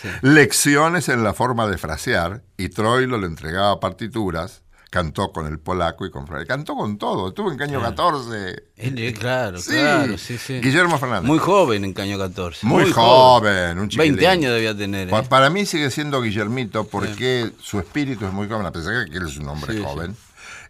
Sí. 0.00 0.08
lecciones 0.22 1.08
en 1.08 1.22
la 1.22 1.34
forma 1.34 1.68
de 1.68 1.78
frasear 1.78 2.42
y 2.56 2.68
Troilo 2.68 3.16
le 3.16 3.26
entregaba 3.26 3.78
partituras, 3.78 4.63
cantó 4.94 5.32
con 5.32 5.48
el 5.48 5.58
polaco 5.58 6.06
y 6.06 6.10
con 6.12 6.24
Freire, 6.24 6.46
cantó 6.46 6.76
con 6.76 6.98
todo, 6.98 7.30
estuvo 7.30 7.50
en 7.50 7.58
Caño 7.58 7.82
14. 7.82 8.62
Él, 8.76 8.96
eh, 8.98 9.12
claro, 9.12 9.58
Sí, 9.58 9.72
claro, 9.72 10.16
sí, 10.18 10.38
sí. 10.38 10.60
Guillermo 10.60 10.98
Fernández. 11.00 11.26
Muy 11.26 11.40
joven 11.40 11.84
en 11.84 11.92
Caño 11.92 12.16
14. 12.16 12.64
Muy 12.64 12.92
joven, 12.92 13.76
un 13.80 13.88
chiquilín. 13.88 14.12
20 14.14 14.28
años 14.28 14.52
debía 14.52 14.76
tener. 14.76 15.12
¿eh? 15.12 15.22
Para 15.28 15.50
mí 15.50 15.66
sigue 15.66 15.90
siendo 15.90 16.22
Guillermito 16.22 16.86
porque 16.86 17.50
su 17.60 17.80
espíritu 17.80 18.24
es 18.24 18.32
muy 18.32 18.46
joven, 18.48 18.66
a 18.66 18.70
pesar 18.70 18.94
de 19.04 19.10
que 19.10 19.16
él 19.16 19.26
es 19.26 19.36
un 19.36 19.48
hombre 19.48 19.74
Sí, 19.74 19.82
joven. 19.82 20.16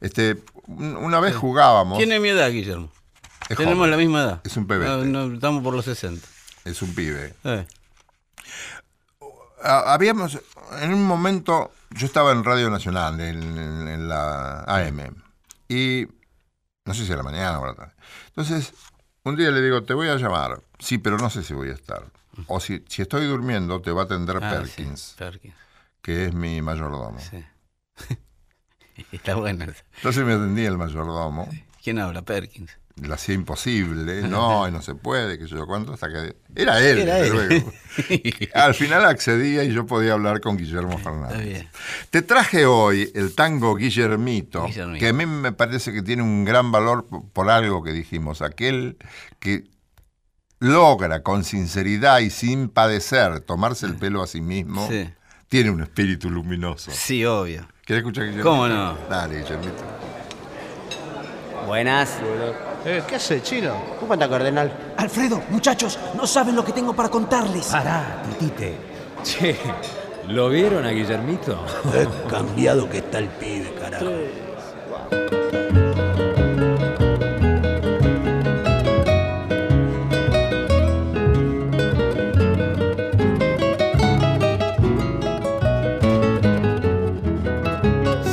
Este, 0.01 0.39
un- 0.69 0.97
una 0.97 1.21
vez 1.21 1.37
jugábamos, 1.37 1.99
Tiene 1.99 2.19
mi 2.19 2.31
edad, 2.31 2.51
Guillermo. 2.51 2.89
Es 3.51 3.59
Tenemos 3.59 3.77
joven. 3.77 3.91
la 3.91 3.97
misma 3.99 4.23
edad. 4.23 4.41
Es 4.43 4.57
un. 4.57 4.67
No, 4.67 5.05
no, 5.05 5.35
estamos 5.35 5.63
por 5.63 5.75
los 5.75 5.85
60. 5.85 6.27
es 6.65 6.81
un 6.81 6.95
pibe. 6.95 7.35
Eh, 7.45 7.67
Ah, 9.63 9.95
Habíamos, 9.95 10.39
en 10.83 10.93
un 10.93 11.05
momento, 11.05 11.73
yo 11.95 12.07
estaba 12.07 12.33
en 12.33 12.45
Radio 12.45 12.69
Nacional, 12.71 13.19
en, 13.21 13.43
en- 13.59 13.89
en 13.89 14.09
la 14.09 14.61
AM, 14.67 15.15
y 15.69 16.07
no 16.85 16.93
sé 16.95 17.07
si 17.07 17.13
a 17.13 17.17
la 17.17 17.23
mañana 17.23 17.59
o 17.61 17.65
a 17.65 17.69
la 17.69 17.75
tarde. 17.75 17.93
Entonces, 18.29 18.73
un 19.23 19.37
día 19.37 19.51
le 19.51 19.63
digo, 19.63 19.83
te 19.85 19.95
voy 19.95 20.09
a 20.09 20.17
llamar. 20.17 20.61
Sí, 20.79 20.99
pero 20.99 21.17
no 21.17 21.31
sé 21.31 21.43
si 21.43 21.55
voy 21.55 21.71
a 21.71 21.73
estar. 21.73 22.05
O 22.49 22.61
si, 22.61 22.85
si 22.89 23.01
estoy 23.03 23.27
durmiendo, 23.27 23.81
te 23.81 23.91
va 23.93 24.03
a 24.03 24.05
atender 24.05 24.39
Ah, 24.43 24.51
Perkins, 24.51 25.01
sí, 25.01 25.15
Perkins, 25.17 25.55
que 26.03 26.27
es 26.27 26.35
mi 26.35 26.61
mayordomo. 26.63 27.19
sí. 27.21 27.45
Está 29.13 29.35
bueno. 29.35 29.65
Entonces 29.97 30.25
me 30.25 30.35
atendía 30.35 30.69
el 30.69 30.79
mayordomo. 30.79 31.49
¿Quién 31.83 31.99
habla? 31.99 32.23
Perkins. 32.23 32.77
Lo 33.03 33.15
hacía 33.15 33.35
imposible, 33.35 34.23
no, 34.29 34.69
y 34.69 34.71
no 34.73 34.81
se 34.83 34.95
puede, 34.95 35.39
que 35.39 35.47
yo 35.47 35.67
cuánto, 35.67 35.93
hasta 35.95 36.09
que... 36.09 36.37
Era 36.55 36.79
él, 36.81 36.99
Era 37.01 37.17
desde 37.17 37.27
él. 37.27 37.33
luego. 37.49 37.73
Al 38.55 38.75
final 38.75 39.05
accedía 39.05 39.65
y 39.65 39.73
yo 39.73 39.85
podía 39.87 40.13
hablar 40.13 40.41
con 40.41 40.57
Guillermo 40.57 40.93
Está 40.99 41.11
Fernández. 41.11 41.45
bien. 41.45 41.69
Te 42.11 42.23
traje 42.23 42.67
hoy 42.67 43.11
el 43.15 43.35
tango 43.35 43.75
Guillermito, 43.75 44.67
Guillermito. 44.67 45.01
que 45.01 45.09
a 45.09 45.13
mí 45.13 45.27
me 45.27 45.51
parece 45.53 45.93
que 45.93 46.03
tiene 46.03 46.23
un 46.23 46.45
gran 46.45 46.71
valor 46.71 47.07
por 47.33 47.51
algo 47.51 47.83
que 47.83 47.93
dijimos, 47.93 48.43
aquel 48.43 48.97
que 49.41 49.65
logra 50.61 51.23
con 51.25 51.43
sinceridad 51.45 52.21
y 52.21 52.31
sin 52.31 52.69
padecer 52.69 53.41
tomarse 53.41 53.87
el 53.87 53.97
pelo 53.97 54.23
a 54.23 54.27
sí 54.29 54.41
mismo, 54.41 54.87
Sí. 54.89 55.11
tiene 55.49 55.71
un 55.71 55.83
espíritu 55.83 56.31
luminoso. 56.31 56.91
Sí, 56.93 57.25
obvio. 57.25 57.67
¿Quieres 57.85 58.03
escuchar 58.03 58.25
Guillermito? 58.27 58.49
¿Cómo 58.49 58.69
no? 58.69 58.97
Dale, 59.11 59.41
Guillermito. 59.43 59.83
Buenas. 61.67 62.19
Eh, 62.87 63.03
¿Qué 63.09 63.17
hace, 63.17 63.43
chino? 63.43 63.73
¿Cómo 63.99 64.13
anda, 64.13 64.29
cardenal? 64.29 64.71
Alfredo, 64.99 65.43
muchachos, 65.49 65.99
no 66.15 66.27
saben 66.27 66.55
lo 66.55 66.63
que 66.63 66.73
tengo 66.73 66.95
para 66.95 67.09
contarles. 67.09 67.67
Pará, 67.67 68.23
titite. 68.39 68.77
Che, 69.23 69.57
¿lo 70.29 70.51
vieron 70.51 70.85
a 70.85 70.91
Guillermito? 70.91 71.65
Qué 71.93 72.07
cambiado 72.29 72.89
que 72.91 72.99
está 72.99 73.21
el 73.21 73.29
pibe, 73.29 73.73
carajo. 73.81 74.05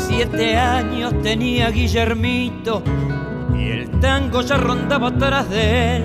Siete 0.10 0.58
años 0.58 1.14
tenía 1.24 1.70
Guillermito 1.70 2.84
tango 4.02 4.42
ya 4.42 4.58
rondaba 4.58 5.08
atrás 5.08 5.50
de 5.50 5.98
él. 5.98 6.04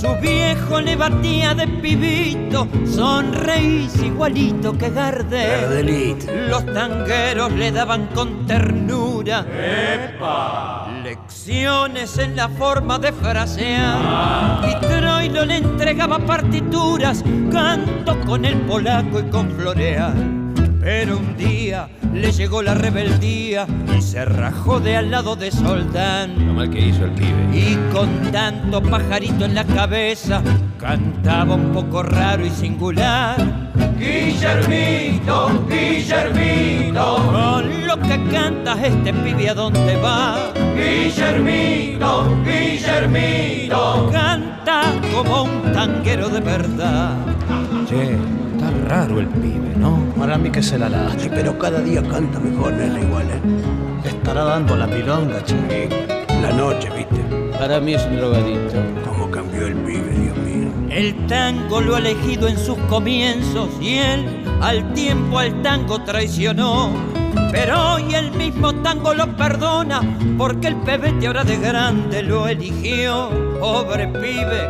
Su 0.00 0.14
viejo 0.16 0.80
le 0.80 0.96
batía 0.96 1.54
de 1.54 1.66
pibito, 1.66 2.68
sonreís 2.84 3.96
igualito 4.02 4.76
que 4.76 4.90
Gardel. 4.90 5.60
Gardelito. 5.62 6.32
Los 6.50 6.66
tangueros 6.66 7.52
le 7.52 7.72
daban 7.72 8.06
con 8.08 8.46
ternura 8.46 9.46
lecciones 11.06 12.18
en 12.18 12.34
la 12.34 12.48
forma 12.48 12.98
de 12.98 13.12
frasear. 13.12 14.60
Y 14.68 14.86
Troilo 14.86 15.44
le 15.44 15.58
entregaba 15.58 16.18
partituras, 16.18 17.22
canto 17.52 18.18
con 18.26 18.44
el 18.44 18.56
polaco 18.62 19.20
y 19.20 19.30
con 19.30 19.50
floreal. 19.52 20.14
Pero 20.80 21.18
un 21.18 21.36
día 21.36 21.88
le 22.16 22.32
llegó 22.32 22.62
la 22.62 22.74
rebeldía 22.74 23.66
y 23.96 24.00
se 24.00 24.24
rajó 24.24 24.80
de 24.80 24.96
al 24.96 25.10
lado 25.10 25.36
de 25.36 25.50
Soldán. 25.50 26.46
Lo 26.46 26.54
mal 26.54 26.70
que 26.70 26.80
hizo 26.80 27.04
el 27.04 27.10
pibe. 27.12 27.46
Y 27.52 27.76
con 27.92 28.08
tanto 28.32 28.82
pajarito 28.82 29.44
en 29.44 29.54
la 29.54 29.64
cabeza, 29.64 30.42
cantaba 30.78 31.54
un 31.54 31.72
poco 31.72 32.02
raro 32.02 32.44
y 32.46 32.50
singular. 32.50 33.36
Guillermito, 33.98 35.66
Guillermito, 35.68 37.16
con 37.32 37.86
lo 37.86 37.98
que 38.00 38.20
cantas 38.30 38.78
este 38.82 39.12
pibe 39.12 39.50
a 39.50 39.54
dónde 39.54 39.96
va. 39.96 40.52
Guillermito, 40.74 42.36
Guillermito, 42.44 44.08
canta 44.10 44.92
como 45.14 45.44
un 45.44 45.72
tanguero 45.72 46.28
de 46.28 46.40
verdad. 46.40 47.16
Che, 47.88 48.18
raro 48.86 49.20
el 49.20 49.26
pibe, 49.28 49.74
¿no? 49.76 49.98
Para 50.18 50.38
mí 50.38 50.50
que 50.50 50.62
se 50.62 50.78
la 50.78 50.88
lastre, 50.88 51.28
pero 51.30 51.58
cada 51.58 51.80
día 51.80 52.02
canta 52.02 52.38
mejor, 52.38 52.72
nena, 52.72 53.00
igual, 53.00 53.26
¿eh? 53.30 53.40
Le 54.02 54.08
estará 54.10 54.44
dando 54.44 54.76
la 54.76 54.86
milonga. 54.86 55.42
Y 55.48 56.42
la 56.42 56.52
noche, 56.52 56.88
¿viste? 56.96 57.24
Para 57.58 57.80
mí 57.80 57.94
es 57.94 58.04
un 58.06 58.16
drogadito. 58.16 58.74
Cómo 59.04 59.30
cambió 59.30 59.66
el 59.66 59.74
pibe, 59.74 60.10
Dios 60.10 60.36
mío. 60.38 60.68
El 60.90 61.26
tango 61.26 61.80
lo 61.80 61.96
ha 61.96 61.98
elegido 61.98 62.48
en 62.48 62.58
sus 62.58 62.78
comienzos 62.88 63.68
y 63.80 63.98
él 63.98 64.44
al 64.62 64.92
tiempo 64.94 65.38
al 65.38 65.62
tango 65.62 66.02
traicionó. 66.02 66.90
Pero 67.52 67.94
hoy 67.94 68.14
el 68.14 68.30
mismo 68.32 68.74
tango 68.82 69.14
lo 69.14 69.36
perdona 69.36 70.00
porque 70.38 70.68
el 70.68 70.76
pebete 70.76 71.26
ahora 71.26 71.44
de 71.44 71.56
grande 71.56 72.22
lo 72.22 72.46
eligió. 72.48 73.30
Pobre 73.60 74.08
pibe, 74.08 74.68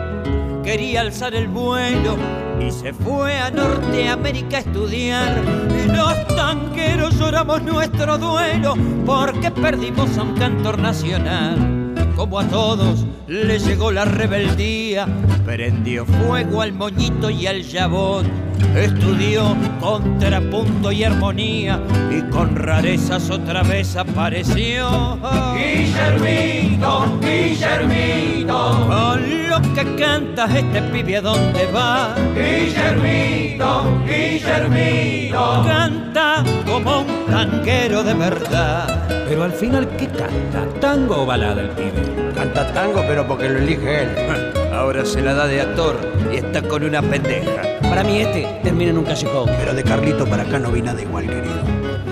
quería 0.67 1.03
alzar 1.03 1.33
el 1.37 1.47
vuelo 1.47 2.17
y 2.61 2.73
se 2.73 2.93
fue 2.93 3.39
a 3.39 3.53
Norteamérica 3.53 4.57
a 4.57 4.61
estudiar. 4.61 5.41
Y 5.73 5.87
los 5.93 6.27
tanqueros 6.27 7.15
lloramos 7.21 7.63
nuestro 7.63 8.19
duelo 8.19 8.75
porque 9.07 9.53
perdimos 9.53 10.19
a 10.19 10.25
un 10.25 10.35
cantor 10.35 10.81
nacional. 10.81 11.86
Como 12.17 12.41
a 12.41 12.45
todos 12.45 13.05
le 13.29 13.59
llegó 13.59 13.93
la 13.93 14.07
rebeldía, 14.07 15.07
prendió 15.45 16.07
fuego 16.07 16.63
al 16.63 16.73
moñito 16.73 17.29
y 17.29 17.47
al 17.47 17.63
jabón. 17.63 18.27
Estudió 18.75 19.55
contrapunto 19.81 20.91
y 20.93 21.05
armonía 21.05 21.79
y 22.11 22.23
con 22.31 22.57
rarezas 22.57 23.29
otra 23.29 23.63
vez 23.63 23.97
apareció. 23.97 25.19
Guillermito, 25.55 27.19
Guillermito, 27.21 28.87
con 28.89 29.49
lo 29.51 29.61
que 29.75 29.97
cantas 29.97 30.55
este 30.55 30.81
pibe 30.83 31.19
a 31.19 31.21
dónde 31.21 31.67
va. 31.67 32.15
Guillermito, 32.35 33.85
Guillermito, 34.07 35.65
canta 35.67 36.43
como 36.65 37.01
un 37.01 37.16
tanguero 37.37 38.03
de 38.03 38.15
verdad. 38.15 39.27
Pero 39.29 39.45
al 39.45 39.53
final, 39.53 39.87
¿qué 39.99 40.09
canta? 40.09 40.67
¿Tango 40.81 41.23
o 41.23 41.27
balada 41.27 41.61
el 41.61 41.69
pibe? 41.69 42.33
Canta 42.35 42.73
tango, 42.73 43.05
pero 43.07 43.27
porque 43.29 43.51
lo 43.51 43.59
elige 43.59 44.05
él. 44.05 44.53
Ahora 44.73 45.05
se 45.05 45.21
la 45.21 45.35
da 45.35 45.47
de 45.47 45.61
actor 45.61 45.97
y 46.33 46.37
está 46.37 46.63
con 46.63 46.83
una 46.83 47.03
pendeja. 47.03 47.63
Para 47.83 48.05
mí 48.05 48.21
este 48.21 48.61
termina 48.63 48.91
en 48.91 48.99
un 48.99 49.05
callejón. 49.05 49.51
Pero 49.59 49.75
de 49.75 49.85
Carlito 49.85 50.25
para 50.27 50.45
acá 50.45 50.59
no 50.59 50.71
vi 50.73 50.81
nada 50.81 51.03
igual, 51.03 51.27
querido. 51.27 51.61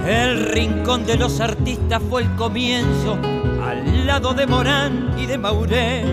El 0.07 0.45
rincón 0.45 1.07
de 1.07 1.17
los 1.17 1.41
artistas 1.41 2.03
fue 2.11 2.23
el 2.23 2.35
comienzo, 2.37 3.17
al 3.65 4.07
lado 4.07 4.35
de 4.35 4.47
Morán 4.47 5.15
y 5.17 5.25
de 5.25 5.39
Mauré. 5.39 6.05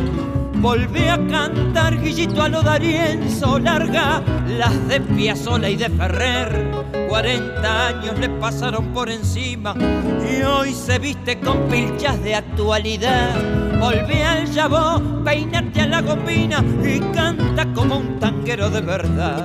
Volví 0.56 1.08
a 1.08 1.18
cantar 1.28 2.00
Guillito 2.00 2.44
a 2.44 2.50
lo 2.50 2.62
Darienzo, 2.62 3.58
larga 3.60 4.22
las 4.48 4.88
de 4.88 5.02
Piazzolla 5.02 5.70
y 5.70 5.76
de 5.76 5.90
Ferrer. 5.90 6.72
40 7.10 7.88
años 7.88 8.20
le 8.20 8.30
pasaron 8.30 8.94
por 8.94 9.10
encima 9.10 9.76
y 10.30 10.44
hoy 10.44 10.74
se 10.74 11.00
viste 11.00 11.40
con 11.40 11.68
pilchas 11.68 12.22
de 12.24 12.36
actualidad. 12.36 13.36
Volví 13.80 14.22
al 14.22 14.46
Yabó, 14.52 15.02
peinate 15.24 15.82
a 15.82 15.88
la 15.88 16.02
gomina 16.02 16.64
y 16.84 17.00
canta 17.14 17.66
como 17.74 17.98
un 17.98 18.20
tanguero 18.20 18.70
de 18.70 18.82
verdad. 18.82 19.44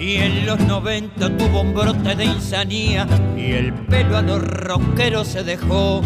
Y 0.00 0.16
en 0.16 0.46
los 0.46 0.58
90 0.60 1.36
tuvo 1.36 1.60
un 1.60 1.74
brote 1.74 2.14
de 2.14 2.24
insanía 2.24 3.06
y 3.36 3.52
el 3.52 3.72
pelo 3.72 4.16
a 4.16 4.22
los 4.22 4.42
rockeros 4.42 5.28
se 5.28 5.44
dejó. 5.44 6.02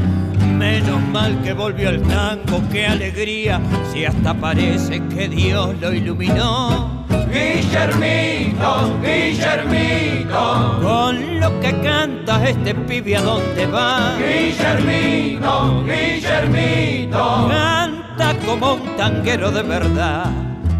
Menos 0.59 1.03
mal 1.09 1.43
que 1.43 1.53
volvió 1.53 1.89
al 1.89 2.01
tango, 2.03 2.63
qué 2.71 2.87
alegría, 2.87 3.61
si 3.93 4.05
hasta 4.05 4.33
parece 4.35 5.03
que 5.09 5.29
Dios 5.29 5.75
lo 5.81 5.93
iluminó. 5.93 7.05
Guillermito, 7.33 8.97
Guillermito, 9.03 10.81
con 10.81 11.41
lo 11.41 11.61
que 11.61 11.73
canta 11.81 12.49
este 12.49 12.75
pibe 12.75 13.17
a 13.17 13.23
dónde 13.23 13.67
va. 13.67 14.17
Guillermito, 14.17 15.85
Guillermito, 15.85 17.49
canta 17.51 18.35
como 18.47 18.75
un 18.75 18.97
tanguero 18.97 19.51
de 19.51 19.63
verdad. 19.63 20.31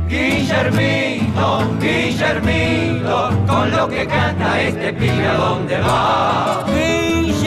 Guillermito, 0.09 1.77
Guillermito, 1.81 3.45
con 3.47 3.71
lo 3.73 3.89
que 3.89 4.07
canta 4.07 4.61
este 4.63 4.93
pibe 4.93 5.27
a 5.27 5.35
dónde 5.35 5.81
va. 5.81 6.65
Guillermito, 6.69 7.44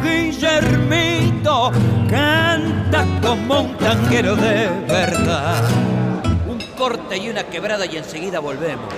Guillermito, 0.00 1.70
canta 2.08 3.06
como 3.20 3.60
un 3.62 3.76
tanguero 3.78 4.36
de 4.36 4.68
verdad. 4.88 5.62
Un 6.48 6.58
corte 6.76 7.16
y 7.16 7.28
una 7.30 7.44
quebrada 7.44 7.86
y 7.86 7.96
enseguida 7.96 8.40
volvemos. 8.40 8.92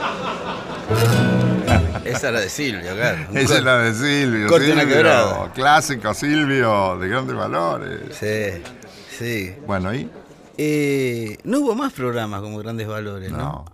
Esa 2.05 2.29
era 2.29 2.41
de 2.41 2.49
Silvio, 2.49 2.95
claro. 2.95 3.27
Esa 3.35 3.59
es 3.59 3.65
la 3.65 3.79
de 3.79 3.95
Silvio. 3.95 4.49
corte 4.49 4.73
una 4.73 4.83
Silvio, 4.83 4.97
quebrada. 4.97 5.53
Clásico 5.55 6.15
Silvio, 6.15 6.99
de 6.99 7.09
grandes 7.09 7.37
valores. 7.37 8.01
Sí, 8.19 8.63
sí. 9.19 9.55
Bueno, 9.67 9.95
¿y? 9.95 10.09
Eh, 10.57 11.39
no 11.45 11.61
hubo 11.61 11.75
más 11.75 11.93
programas 11.93 12.41
como 12.41 12.59
Grandes 12.59 12.87
Valores, 12.87 13.33
¿no? 13.33 13.39
No. 13.39 13.65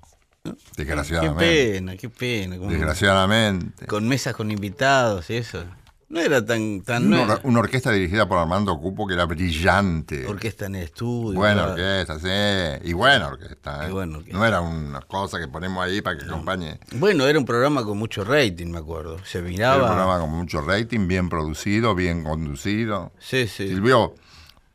Qué 0.43 0.55
Desgraciadamente. 0.85 1.73
pena, 1.75 1.97
qué 1.99 2.09
pena. 2.09 2.57
Desgraciadamente. 2.57 3.87
Con 3.87 4.09
mesas 4.09 4.35
con 4.35 4.51
invitados 4.51 5.29
y 5.29 5.37
eso. 5.37 5.63
No 6.11 6.21
era 6.21 6.45
tan... 6.45 6.83
tan 6.83 7.07
Una, 7.07 7.23
era 7.23 7.41
una 7.45 7.61
orquesta 7.61 7.93
dirigida 7.93 8.29
por 8.29 8.37
Armando 8.37 8.77
Cupo 8.81 9.07
que 9.07 9.15
era 9.15 9.27
brillante. 9.27 10.27
orquesta 10.27 10.67
en 10.67 10.75
estudio. 10.75 11.39
Buena 11.39 11.55
claro. 11.67 11.73
orquesta, 11.73 12.19
sí. 12.19 12.89
Y 12.89 12.93
buena 12.93 13.29
orquesta. 13.29 13.87
¿eh? 13.87 13.93
Buena 13.93 14.19
orquesta. 14.19 14.37
No 14.37 14.45
era 14.45 14.61
una 14.61 15.01
cosa 15.03 15.39
que 15.39 15.47
ponemos 15.47 15.85
ahí 15.85 16.03
para 16.03 16.19
que 16.19 16.25
acompañe. 16.25 16.81
Bueno, 16.95 17.27
era 17.29 17.39
un 17.39 17.45
programa 17.45 17.85
con 17.85 17.97
mucho 17.97 18.25
rating, 18.25 18.67
me 18.67 18.79
acuerdo. 18.79 19.19
Se 19.25 19.39
Era 19.39 19.47
un 19.47 19.53
miraba... 19.53 19.87
programa 19.87 20.19
con 20.19 20.31
mucho 20.31 20.61
rating, 20.63 21.07
bien 21.07 21.29
producido, 21.29 21.95
bien 21.95 22.25
conducido. 22.25 23.13
Sí, 23.21 23.47
sí. 23.47 23.69
Silvio 23.69 24.15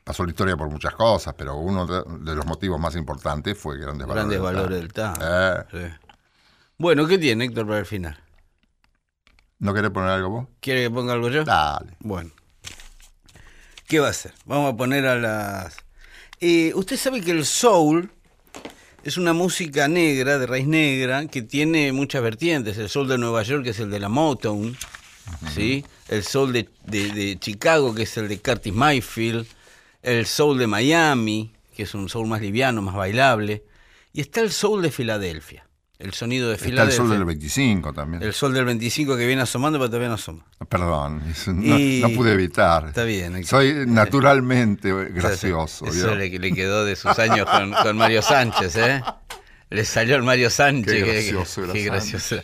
pasó 0.06 0.24
la 0.24 0.30
historia 0.30 0.56
por 0.56 0.70
muchas 0.70 0.94
cosas, 0.94 1.34
pero 1.38 1.58
uno 1.58 1.86
de, 1.86 2.34
los 2.34 2.46
motivos 2.46 2.80
más 2.80 2.96
importantes 2.96 3.58
fue 3.58 3.78
Grandes 3.78 4.08
Valores. 4.08 4.40
Grandes 4.40 4.42
valores 4.42 4.78
del 4.80 4.94
tango. 4.94 5.20
Eh, 5.22 5.66
Sí. 5.70 6.06
Bueno, 6.78 7.08
¿qué 7.08 7.18
tiene 7.18 7.46
Héctor 7.46 7.68
para 7.68 7.80
el 7.80 7.86
final? 7.86 8.18
¿No 9.60 9.74
querés 9.74 9.92
poner 9.92 10.10
algo 10.10 10.30
vos? 10.30 10.48
¿Quiere 10.60 10.84
que 10.84 10.90
ponga 10.92 11.14
algo 11.14 11.30
yo? 11.30 11.44
Dale. 11.44 11.94
Bueno. 12.00 12.32
¿Qué 13.88 14.00
va 14.00 14.08
a 14.08 14.12
hacer? 14.12 14.34
Vamos 14.46 14.74
a 14.74 14.78
poner 14.78 15.06
a 15.06 15.16
las... 15.16 15.78
Eh, 16.40 16.72
usted 16.76 16.98
sabe 16.98 17.22
que 17.22 17.32
el 17.32 17.46
soul 17.46 18.12
es 19.04 19.18
una 19.18 19.34
música 19.34 19.88
negra, 19.88 20.38
de 20.40 20.48
raíz 20.48 20.68
negra, 20.68 21.28
que 21.28 21.42
tiene 21.44 21.92
muchas 21.92 22.22
vertientes. 22.24 22.78
El 22.78 22.90
soul 22.90 23.08
de 23.08 23.18
Nueva 23.18 23.44
York, 23.44 23.64
que 23.64 23.70
es 23.70 23.80
el 23.80 23.90
de 23.92 24.00
la 24.00 24.10
Motown, 24.10 24.76
¿sí? 25.54 25.86
El 26.10 26.24
soul 26.24 26.52
de, 26.52 26.68
de- 26.86 27.12
de 27.12 27.40
Chicago, 27.40 27.94
que 27.96 28.04
es 28.04 28.18
el 28.18 28.28
de 28.28 28.40
Curtis 28.40 28.74
Mayfield. 28.74 29.48
El 30.02 30.26
soul 30.26 30.58
de 30.58 30.68
Miami, 30.68 31.54
que 31.76 31.84
es 31.84 31.94
un 31.94 32.10
soul 32.10 32.28
más 32.28 32.42
liviano, 32.42 32.82
más 32.82 32.96
bailable. 32.96 33.64
Y 34.14 34.22
está 34.22 34.42
el 34.42 34.52
soul 34.52 34.82
de 34.82 34.92
Filadelfia. 34.92 35.65
El 35.98 36.14
sonido 36.14 36.50
de 36.50 36.56
Está 36.56 36.66
el 36.66 36.72
Filadelfia. 36.72 36.98
sol 36.98 37.10
del 37.10 37.24
25 37.26 37.94
también. 37.94 38.22
El 38.22 38.34
sol 38.34 38.54
del 38.54 38.66
25 38.66 39.16
que 39.16 39.26
viene 39.26 39.42
asomando, 39.44 39.80
pero 39.80 39.88
todavía 39.90 40.10
no 40.10 40.16
asoma. 40.16 40.46
Perdón, 40.68 41.22
no, 41.48 41.80
Y- 41.80 42.02
no 42.02 42.10
pude 42.10 42.34
evitar. 42.34 42.88
Está 42.90 43.06
bien. 43.06 43.46
Soy 43.46 43.86
naturalmente 43.88 44.92
gracioso. 45.12 45.86
Eso 45.86 46.08
¿vio? 46.08 46.16
le, 46.16 46.38
le 46.38 46.52
quedó 46.54 46.84
de 46.86 46.96
sus 46.98 47.18
años 47.18 47.48
con, 47.50 47.72
con 47.72 47.96
Mario 47.98 48.22
Sánchez, 48.22 48.76
¿eh? 48.76 49.04
Le 49.70 49.86
salió 49.86 50.16
el 50.16 50.24
Mario 50.24 50.50
Sánchez. 50.50 50.94
Qué 50.94 51.04
que- 51.04 51.12
gracioso 51.14 51.64
era 51.64 51.74
qué 51.74 51.84
gracioso. 51.84 52.36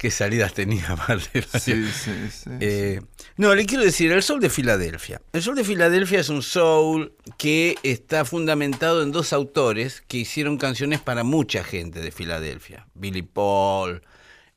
Qué 0.00 0.10
salidas 0.10 0.54
tenía. 0.54 0.96
Sí, 1.58 1.86
sí, 1.92 2.10
sí, 2.30 2.50
Eh, 2.60 3.02
no, 3.36 3.54
le 3.54 3.66
quiero 3.66 3.84
decir, 3.84 4.10
el 4.10 4.22
Soul 4.22 4.40
de 4.40 4.48
Filadelfia. 4.48 5.20
El 5.34 5.42
Soul 5.42 5.56
de 5.56 5.64
Filadelfia 5.64 6.20
es 6.20 6.30
un 6.30 6.42
soul 6.42 7.12
que 7.36 7.76
está 7.82 8.24
fundamentado 8.24 9.02
en 9.02 9.12
dos 9.12 9.34
autores 9.34 10.02
que 10.08 10.16
hicieron 10.16 10.56
canciones 10.56 11.00
para 11.00 11.22
mucha 11.22 11.62
gente 11.64 12.00
de 12.00 12.12
Filadelfia. 12.12 12.86
Billy 12.94 13.20
Paul, 13.20 14.00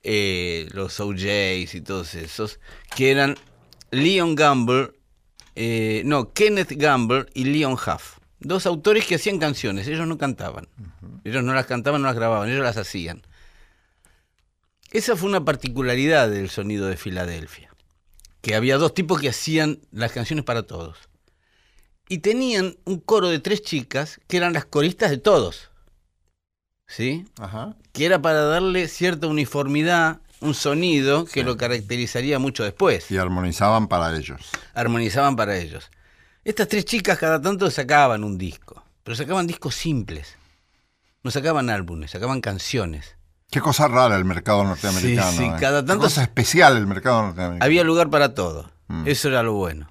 eh, 0.01 0.69
los 0.71 1.01
OJs 1.01 1.75
y 1.75 1.81
todos 1.81 2.15
esos, 2.15 2.61
que 2.95 3.11
eran 3.11 3.35
Leon 3.91 4.35
Gamble, 4.35 4.91
eh, 5.55 6.03
no, 6.05 6.31
Kenneth 6.31 6.71
Gamble 6.71 7.25
y 7.33 7.43
Leon 7.43 7.73
Huff. 7.73 8.19
Dos 8.39 8.65
autores 8.65 9.05
que 9.05 9.15
hacían 9.15 9.39
canciones, 9.39 9.89
ellos 9.89 10.07
no 10.07 10.17
cantaban. 10.17 10.69
Ellos 11.25 11.43
no 11.43 11.53
las 11.53 11.65
cantaban, 11.65 12.01
no 12.01 12.07
las 12.07 12.15
grababan, 12.15 12.47
ellos 12.47 12.63
las 12.63 12.77
hacían. 12.77 13.23
Esa 14.93 15.15
fue 15.15 15.27
una 15.27 15.43
particularidad 15.43 16.29
del 16.29 16.51
sonido 16.51 16.85
de 16.87 16.97
Filadelfia, 16.97 17.73
que 18.41 18.53
había 18.53 18.77
dos 18.77 18.93
tipos 18.93 19.19
que 19.19 19.29
hacían 19.29 19.79
las 19.91 20.11
canciones 20.11 20.45
para 20.45 20.67
todos. 20.67 20.97
Y 22.07 22.19
tenían 22.19 22.77
un 22.85 22.99
coro 22.99 23.29
de 23.29 23.39
tres 23.39 23.63
chicas 23.63 24.21
que 24.27 24.37
eran 24.37 24.53
las 24.53 24.65
coristas 24.65 25.09
de 25.09 25.17
todos. 25.17 25.71
¿Sí? 26.85 27.25
Ajá. 27.39 27.75
Que 27.91 28.05
era 28.05 28.21
para 28.21 28.43
darle 28.43 28.87
cierta 28.87 29.25
uniformidad, 29.25 30.21
un 30.41 30.53
sonido 30.53 31.25
que 31.25 31.43
lo 31.43 31.57
caracterizaría 31.57 32.37
mucho 32.37 32.63
después. 32.63 33.09
Y 33.09 33.17
armonizaban 33.17 33.87
para 33.87 34.15
ellos. 34.15 34.51
Armonizaban 34.75 35.35
para 35.35 35.57
ellos. 35.57 35.89
Estas 36.43 36.67
tres 36.67 36.85
chicas 36.85 37.17
cada 37.17 37.41
tanto 37.41 37.71
sacaban 37.71 38.23
un 38.23 38.37
disco, 38.37 38.83
pero 39.03 39.15
sacaban 39.15 39.47
discos 39.47 39.73
simples. 39.73 40.35
No 41.23 41.31
sacaban 41.31 41.71
álbumes, 41.71 42.11
sacaban 42.11 42.41
canciones. 42.41 43.15
Qué 43.53 43.61
cosa 43.61 43.87
rara 43.87 44.15
el 44.17 44.25
mercado 44.25 44.63
norteamericano. 44.63 45.31
Sí, 45.31 45.37
sí, 45.37 45.43
¿eh? 45.45 45.53
cada 45.59 45.81
Qué 45.81 45.87
tanto 45.87 46.03
cosa 46.03 46.15
se- 46.15 46.21
especial 46.23 46.75
el 46.77 46.87
mercado 46.87 47.21
norteamericano. 47.23 47.63
Había 47.65 47.83
lugar 47.83 48.09
para 48.09 48.33
todo. 48.33 48.71
Mm. 48.87 49.07
Eso 49.07 49.27
era 49.29 49.43
lo 49.43 49.53
bueno. 49.53 49.89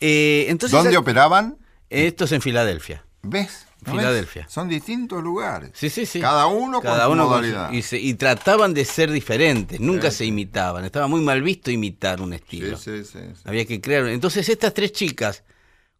Eh, 0.00 0.46
entonces, 0.48 0.76
¿Dónde 0.78 0.96
operaban? 0.96 1.56
Esto 1.88 2.24
es 2.24 2.32
en 2.32 2.42
Filadelfia. 2.42 3.04
¿Ves? 3.22 3.66
¿No 3.84 3.92
ves? 3.92 4.00
Filadelfia. 4.02 4.48
Son 4.48 4.68
distintos 4.68 5.22
lugares. 5.22 5.70
Sí, 5.74 5.90
sí, 5.90 6.06
sí. 6.06 6.20
Cada 6.20 6.46
uno 6.46 6.80
Cada 6.80 7.04
con 7.04 7.12
uno 7.14 7.24
su 7.24 7.28
con 7.28 7.38
modalidad. 7.38 7.72
y, 7.72 7.82
se- 7.82 7.98
y 7.98 8.14
trataban 8.14 8.74
de 8.74 8.84
ser 8.84 9.10
diferentes, 9.10 9.80
nunca 9.80 10.10
se 10.10 10.24
imitaban. 10.24 10.84
Estaba 10.84 11.06
muy 11.06 11.20
mal 11.20 11.42
visto 11.42 11.70
imitar 11.70 12.20
un 12.20 12.32
estilo. 12.34 12.76
sí, 12.76 13.04
sí, 13.04 13.18
sí. 13.34 13.42
Había 13.44 13.64
que 13.64 13.80
crear. 13.80 14.06
Entonces 14.08 14.48
estas 14.48 14.74
tres 14.74 14.92
chicas, 14.92 15.44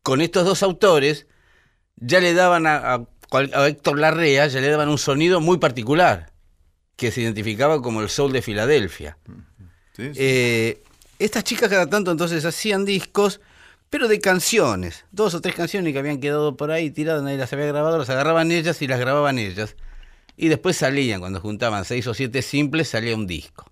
con 0.03 0.21
estos 0.21 0.45
dos 0.45 0.63
autores, 0.63 1.27
ya 1.97 2.21
le 2.21 2.35
daban 2.35 2.67
a, 2.67 2.95
a 2.95 3.05
cual- 3.47 3.51
a 3.55 3.67
Héctor 3.69 3.99
Larrea, 3.99 4.47
ya 4.47 4.61
le 4.61 4.69
daban 4.69 4.89
un 4.89 4.99
sonido 4.99 5.41
muy 5.41 5.59
particular, 5.59 6.33
que 6.97 7.11
se 7.11 7.21
identificaba 7.23 7.83
como 7.83 8.01
el 8.01 8.09
soul 8.09 8.33
de 8.33 8.43
Filadelfia. 8.43 9.19
Sí, 9.95 10.13
sí. 10.13 10.13
Eh, 10.17 10.83
estas 11.19 11.45
chicas 11.45 11.69
cada 11.71 11.89
tanto 11.89 12.11
entonces 12.11 12.45
hacían 12.45 12.85
discos, 12.85 13.41
pero 13.89 14.09
de 14.09 14.21
canciones, 14.21 15.05
dos 15.13 15.35
o 15.35 15.41
tres 15.41 15.55
canciones 15.55 15.93
que 15.93 15.99
habían 15.99 16.21
quedado 16.21 16.57
por 16.57 16.71
ahí 16.71 16.91
tiradas, 16.91 17.23
nadie 17.23 17.39
las 17.39 17.53
había 17.53 17.67
grabado, 17.67 17.99
las 17.99 18.11
agarraban 18.11 18.51
ellas 18.51 18.83
y 18.83 18.87
las 18.89 18.99
grababan 19.01 19.39
ellas. 19.39 19.77
Y 20.37 20.49
después 20.49 20.77
salían, 20.77 21.21
cuando 21.21 21.41
juntaban 21.41 21.85
seis 21.87 22.07
o 22.07 22.13
siete 22.13 22.43
simples, 22.43 22.89
salía 22.89 23.15
un 23.15 23.27
disco. 23.27 23.71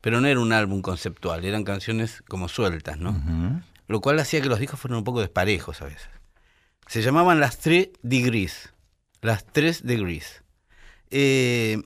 Pero 0.00 0.20
no 0.22 0.28
era 0.28 0.40
un 0.40 0.52
álbum 0.54 0.80
conceptual, 0.80 1.44
eran 1.44 1.64
canciones 1.64 2.22
como 2.26 2.48
sueltas, 2.48 2.98
¿no? 2.98 3.62
Lo 3.86 4.00
cual 4.00 4.18
hacía 4.18 4.40
que 4.40 4.48
los 4.48 4.58
discos 4.60 4.80
fueran 4.80 4.98
un 4.98 5.04
poco 5.04 5.20
desparejos 5.20 5.82
a 5.82 5.86
veces. 5.86 6.08
Se 6.86 7.02
llamaban 7.02 7.38
las 7.40 7.58
tres 7.58 7.90
degrees. 8.02 8.72
Las 9.22 9.44
tres 9.44 9.82
degrees. 9.84 10.42
Eh, 11.10 11.78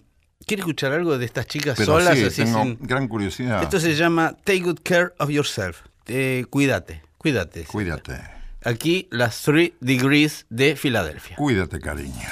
¿Quiere 0.46 0.60
escuchar 0.60 0.92
algo 0.92 1.16
de 1.18 1.24
estas 1.24 1.46
chicas 1.46 1.74
Pero 1.76 1.92
solas? 1.98 2.18
sí, 2.18 2.24
así 2.24 2.44
tengo 2.44 2.62
sin- 2.62 2.78
gran 2.80 3.08
curiosidad. 3.08 3.62
esto 3.62 3.80
se 3.80 3.94
llama 3.94 4.36
Take 4.44 4.60
Good 4.60 4.80
Care 4.82 5.10
of 5.18 5.30
Yourself. 5.30 5.80
Eh, 6.06 6.44
cuídate, 6.50 7.02
cuídate. 7.18 7.64
Cuídate. 7.64 8.20
Aquí 8.62 9.08
las 9.10 9.40
Three 9.42 9.74
Degrees 9.80 10.46
de 10.50 10.76
Filadelfia. 10.76 11.36
Cuídate, 11.36 11.80
cariño. 11.80 12.28